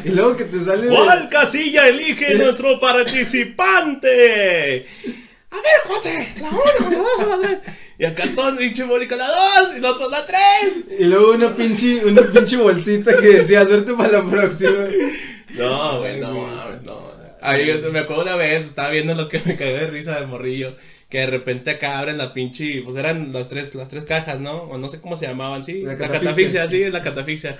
[0.05, 0.89] Y luego que te sale.
[0.89, 4.87] ¿Cuál casilla elige nuestro participante?
[5.51, 7.59] A ver, cuate, la uno, la dos, la tres.
[7.99, 10.75] Y acá todos, pinche Mónica, la dos, y nosotros la tres.
[10.99, 14.87] Y luego una pinche, una pinche bolsita que decía, suerte para la próxima.
[15.57, 17.07] No, güey, no mames, no.
[17.41, 20.27] Ahí yo me acuerdo una vez, estaba viendo lo que me cagué de risa de
[20.27, 20.77] morrillo.
[21.09, 24.63] Que de repente acá abren la pinche, pues eran las tres, las tres cajas, ¿no?
[24.63, 25.83] O no sé cómo se llamaban, sí.
[25.83, 26.65] La La, catafixia.
[26.65, 27.57] catafixia, sí, la catafixia.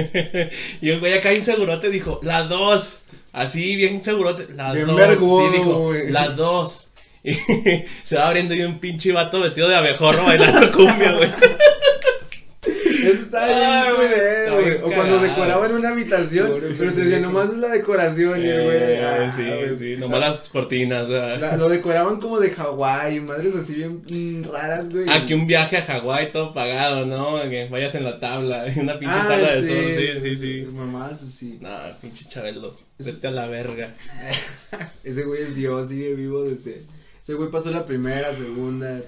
[0.80, 3.00] y el güey acá insegurote dijo, la dos.
[3.32, 4.96] Así, bien insegurote, la Bien dos.
[5.18, 6.10] sí, dijo, güey.
[6.10, 6.86] la dos.
[7.22, 7.34] Y
[8.02, 11.30] se va abriendo y un pinche vato vestido de abejorro bailando cumbia, güey.
[13.02, 15.22] Eso Ah, bien güey, está O cuando cagado.
[15.22, 18.30] decoraban una habitación, Pobre pero te decían, nomás es la decoración.
[18.40, 19.76] Güey, Eh, ah, sí, güey.
[19.78, 21.08] sí, nomás las cortinas.
[21.08, 25.08] La- lo decoraban como de Hawái, madres así bien mm, raras, güey.
[25.08, 27.40] Aquí un viaje a Hawái todo pagado, ¿no?
[27.48, 29.68] Que vayas en la tabla, una pinche Ah, tabla de sí.
[29.68, 30.66] sol, sí, sí, sí.
[30.72, 31.58] Mamás así.
[31.60, 31.70] No,
[32.00, 33.94] pinche Chabelo, vete a la verga.
[35.04, 36.82] Ese güey es Dios, sigue vivo desde.
[37.22, 39.00] Ese güey pasó la primera, segunda.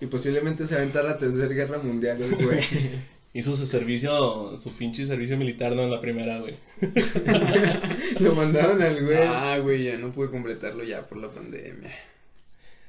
[0.00, 2.60] Y posiblemente se va a aventar la tercera guerra mundial, güey.
[3.34, 6.54] Hizo su servicio, su pinche servicio militar, no en la primera, güey.
[8.20, 9.18] Lo mandaron al güey.
[9.18, 11.90] Ah, güey, ya no pude completarlo ya por la pandemia.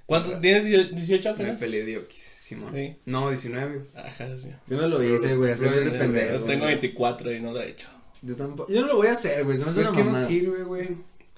[0.05, 0.39] ¿Cuántos?
[0.41, 1.60] ¿Tienes 18 Me apenas?
[1.60, 2.74] peleé de Oquis, Simón.
[2.74, 2.95] Sí.
[3.05, 3.82] No, 19.
[3.95, 4.49] Ajá, sí.
[4.68, 6.38] Yo no lo hice, güey, así no- pendejo.
[6.38, 7.89] Yo tengo 24 y no lo he hecho.
[8.22, 8.72] Yo tampoco.
[8.72, 9.57] Yo no lo voy a hacer, güey.
[9.57, 10.88] Se me hace Pues una que no sirve, güey.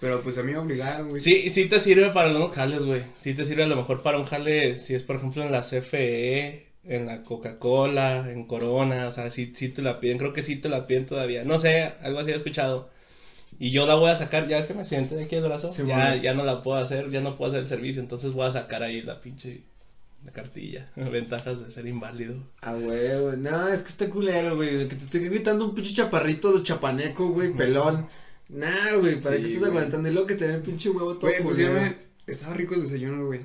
[0.02, 1.22] Pero pues a mí me obligaron, güey.
[1.22, 3.04] Sí, sí te sirve para algunos jales, güey.
[3.16, 5.62] Sí te sirve a lo mejor para un jale, si es por ejemplo en la
[5.62, 10.41] CFE, en la Coca-Cola, en Corona, o sea, sí, sí te la piden, creo que
[10.41, 11.43] sí te la piden todavía.
[11.43, 12.89] No sé, algo así he escuchado.
[13.60, 15.72] Y yo la voy a sacar, ya es que me accidenté de aquí el brazo,
[15.72, 18.47] Sí, ya, ya no la puedo hacer, ya no puedo hacer el servicio, entonces voy
[18.47, 19.62] a sacar ahí la pinche
[20.26, 20.89] la cartilla.
[20.95, 22.36] Ventajas de ser inválido.
[22.62, 23.38] Ah, güey, güey.
[23.38, 24.88] No, es que está culero, güey.
[24.88, 28.08] Que te esté gritando un pinche chaparrito de chapaneco, güey, pelón.
[28.52, 29.72] Nah, güey, ¿para Sí, qué estás güey.
[29.72, 30.10] aguantando?
[30.10, 31.95] Y luego que te den el pinche huevo todo Güey, pues ya me...
[32.28, 33.41] Estaba rico el desayuno, güey.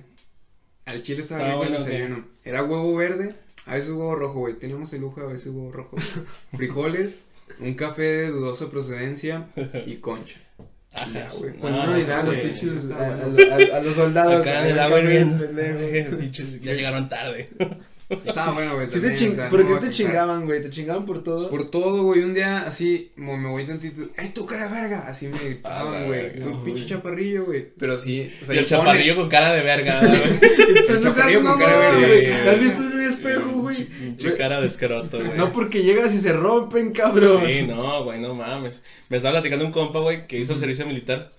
[0.85, 2.25] Al chile estaba Estaba rico el desayuno.
[2.45, 3.35] Era huevo verde,
[3.67, 4.59] a veces huevo rojo, güey.
[4.59, 5.97] Teníamos el lujo de a veces huevo rojo.
[6.57, 7.23] Frijoles,
[7.61, 9.49] un café de dudosa procedencia
[9.87, 10.39] y concha.
[11.13, 11.53] Ya, güey.
[11.53, 14.41] No, Cuando uno le da a los pinches a, a- a- a los soldados.
[14.47, 14.99] Acá el agua
[16.63, 17.51] ya llegaron tarde.
[18.09, 18.87] Estaba bueno, güey.
[18.89, 20.63] Sí te también, ching- o sea, ¿Por no qué te chingaban, güey?
[20.63, 21.51] ¿Te chingaban por todo?
[21.51, 22.23] Por todo, güey.
[22.23, 24.03] Un día así, mo- me voy tantito.
[24.17, 25.09] ¡Ey, tú cara de verga!
[25.09, 26.21] Así me Ah, gritaban, güey.
[26.23, 27.67] verga, Un pinche chaparrillo, güey.
[27.77, 30.01] Pero sí, o sea, y el pone- chaparrillo con cara de verga,
[30.89, 32.51] El chaparrillo no con cara de verga.
[32.53, 33.85] ¿Has visto en un espejo, güey?
[33.85, 35.37] Pinche cara de escroto, güey.
[35.37, 37.43] No porque llegas y se rompen, cabrón.
[37.47, 38.85] Sí, no, güey, no mames.
[39.09, 41.33] Me estaba platicando un compa, güey, que hizo el servicio militar,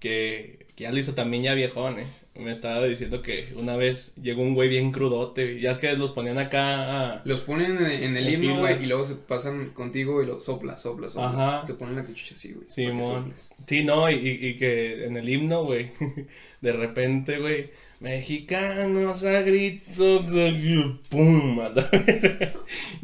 [0.00, 2.06] que que ya lo hizo también ya viejón, ¿eh?
[2.34, 6.10] Me estaba diciendo que una vez llegó un güey bien crudote, ya es que los
[6.10, 10.22] ponían acá a- Los ponen en, en el himno, güey, y luego se pasan contigo
[10.22, 11.28] y lo sopla, sopla, sopla.
[11.28, 11.66] Ajá.
[11.66, 12.68] Te ponen la cachucha así, güey.
[13.14, 13.50] soples.
[13.66, 15.90] Sí, no, y, y- que en el himno, güey,
[16.60, 17.70] de repente, güey,
[18.00, 21.58] mexicanos a gritos de pum,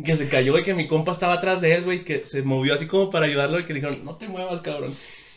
[0.04, 2.74] que se cayó, güey, que mi compa estaba atrás de él, güey, que se movió
[2.74, 4.92] así como para ayudarlo y que dijeron, no te muevas, cabrón.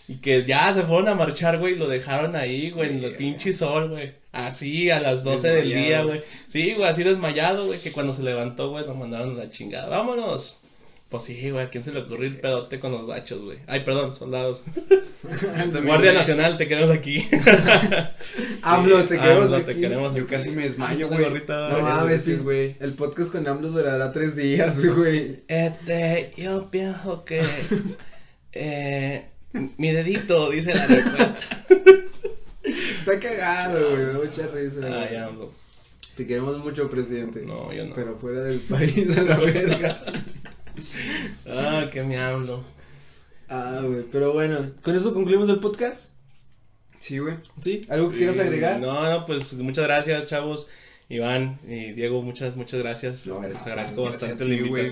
[0.08, 3.16] Y que ya se fueron a marchar, güey, y lo dejaron ahí, güey, en el
[3.16, 4.14] pinche sol, güey.
[4.32, 6.22] Así, a las 12 del día, güey.
[6.48, 9.88] Sí, güey, así desmayado, güey, que cuando se levantó, güey, lo mandaron a la chingada.
[9.88, 10.60] Vámonos.
[11.10, 13.60] Pues sí, güey, ¿a quién se le ocurrió el pedote con los bachos, güey?
[13.68, 14.64] Ay, perdón, soldados.
[15.22, 17.28] También, Guardia güey, Nacional, te queremos aquí.
[18.64, 19.66] AMLO, te queremos AMLO, aquí.
[19.66, 20.32] te queremos Yo aquí.
[20.32, 21.24] casi me desmayo, güey.
[21.24, 21.70] gorrita.
[21.70, 22.44] No mames, veces, sí.
[22.44, 22.76] güey.
[22.80, 25.44] El podcast con AMLO durará tres días, güey.
[25.48, 27.44] Este, yo pienso que
[28.54, 29.26] eh,
[29.78, 31.66] mi dedito, dice la respuesta.
[32.64, 33.98] Está cagado, güey.
[33.98, 34.86] Me da mucha risa.
[34.86, 35.16] Ay, güey.
[35.18, 35.52] AMLO.
[36.16, 37.42] Te queremos mucho, presidente.
[37.42, 37.96] No, yo no.
[37.96, 40.02] Pero fuera del país, a la verga.
[41.46, 42.64] Ah, que me hablo.
[43.50, 44.06] Ah, güey.
[44.12, 46.14] Pero bueno, ¿con eso concluimos el podcast?
[47.00, 47.38] Sí, güey.
[47.58, 47.82] ¿Sí?
[47.90, 48.80] ¿Algo que quieras agregar?
[48.80, 50.68] No, no, pues muchas gracias, chavos.
[51.08, 53.28] Iván y Diego, muchas, muchas gracias.
[53.28, 54.90] No, Les agradezco gracias bastante la ti, güey.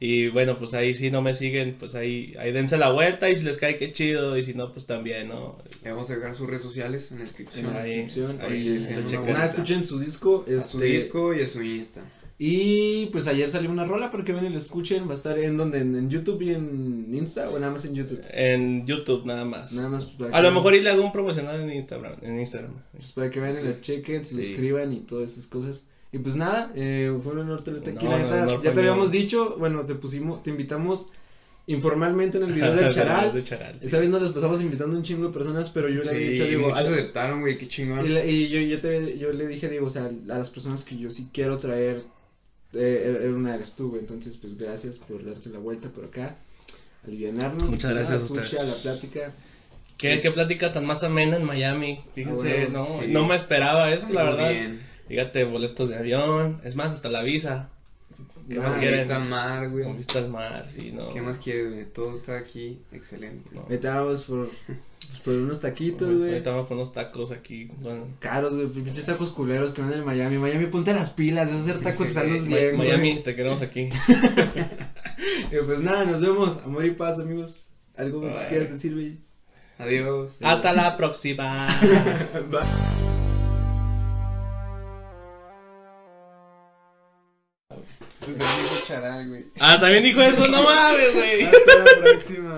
[0.00, 3.36] Y bueno, pues ahí si no me siguen, pues ahí, ahí dense la vuelta y
[3.36, 5.58] si les cae qué chido y si no, pues también, ¿no?
[5.84, 7.66] Vamos a dejar sus redes sociales en la descripción.
[7.66, 8.40] En la Ahí, descripción.
[8.40, 10.44] ahí, lo escuchen su disco.
[10.46, 12.02] A su este, disco y a su Insta.
[12.40, 15.08] Y pues ayer salió una rola para que ven y lo escuchen.
[15.08, 17.96] Va a estar en donde, en, en YouTube y en Insta o nada más en
[17.96, 18.20] YouTube.
[18.30, 19.72] En YouTube nada más.
[19.72, 22.12] Nada más para A que lo mejor y le hago un promocional en Instagram.
[22.22, 22.74] En Instagram.
[22.92, 24.52] Pues para que vayan y la chequen, se lo Sí.
[24.52, 25.88] escriban y todas esas cosas.
[26.12, 28.04] Y pues nada, eh, fue un honor tenerte aquí.
[28.06, 31.10] No, la no, neta, honor ya fue te habíamos dicho, bueno, te pusimos, te invitamos
[31.66, 33.32] informalmente en el video del charal.
[33.34, 33.86] De Charal, sí.
[33.86, 36.46] Esa vez nos los pasamos invitando un chingo de personas, pero yo le había dicho
[36.46, 38.04] Sí, a- aceptaron, güey, qué chingón.
[38.06, 40.48] y, le- y yo, yo, te- yo le dije a Diego, o sea, a las
[40.50, 42.04] personas que yo sí quiero traer,
[42.72, 44.00] eh, era- era una eres tú, güey.
[44.00, 46.36] Entonces, pues gracias por darte la vuelta por acá,
[47.06, 47.70] alivianarnos.
[47.70, 48.52] Muchas y gracias a ustedes.
[48.86, 49.32] la plática.
[49.98, 51.98] ¿Qué, qué plática tan más amena en Miami.
[52.14, 53.06] Fíjense, Ah, bueno, no, sí.
[53.12, 54.50] no me esperaba eso, la verdad.
[54.50, 54.80] bien.
[55.08, 56.60] Fíjate, boletos de avión.
[56.64, 57.70] Es más, hasta la visa.
[58.48, 58.98] ¿Qué Ah, más Con quieren?
[59.00, 59.84] vista al mar, güey.
[59.84, 61.10] Con vista al mar, sí, no.
[61.12, 61.84] ¿Qué más quieres, güey?
[61.92, 63.50] Todo está aquí excelente.
[63.52, 63.62] No.
[63.62, 64.48] Por, pues,
[65.24, 66.40] por unos taquitos, güey.
[66.42, 67.70] Vamos por unos tacos aquí.
[67.80, 70.38] Bueno, Caros, güey, pinches tacos culeros que venden en Miami.
[70.38, 72.46] Miami, ponte las pilas, vas a hacer tacos Sí, sanos sí.
[72.48, 72.88] bien, güey.
[72.88, 73.90] Miami, te queremos aquí.
[75.52, 76.58] Y pues nada, nos vemos.
[76.64, 77.66] Amor y paz, amigos.
[77.96, 78.48] ¿Algo que Bye.
[78.48, 79.18] quieras decir, güey?
[79.78, 80.38] Adiós.
[80.42, 81.68] Hasta la próxima.
[88.86, 89.46] Charal, güey.
[89.60, 91.44] ah, también dijo eso, no mames, güey.
[91.44, 92.54] Hasta la próxima.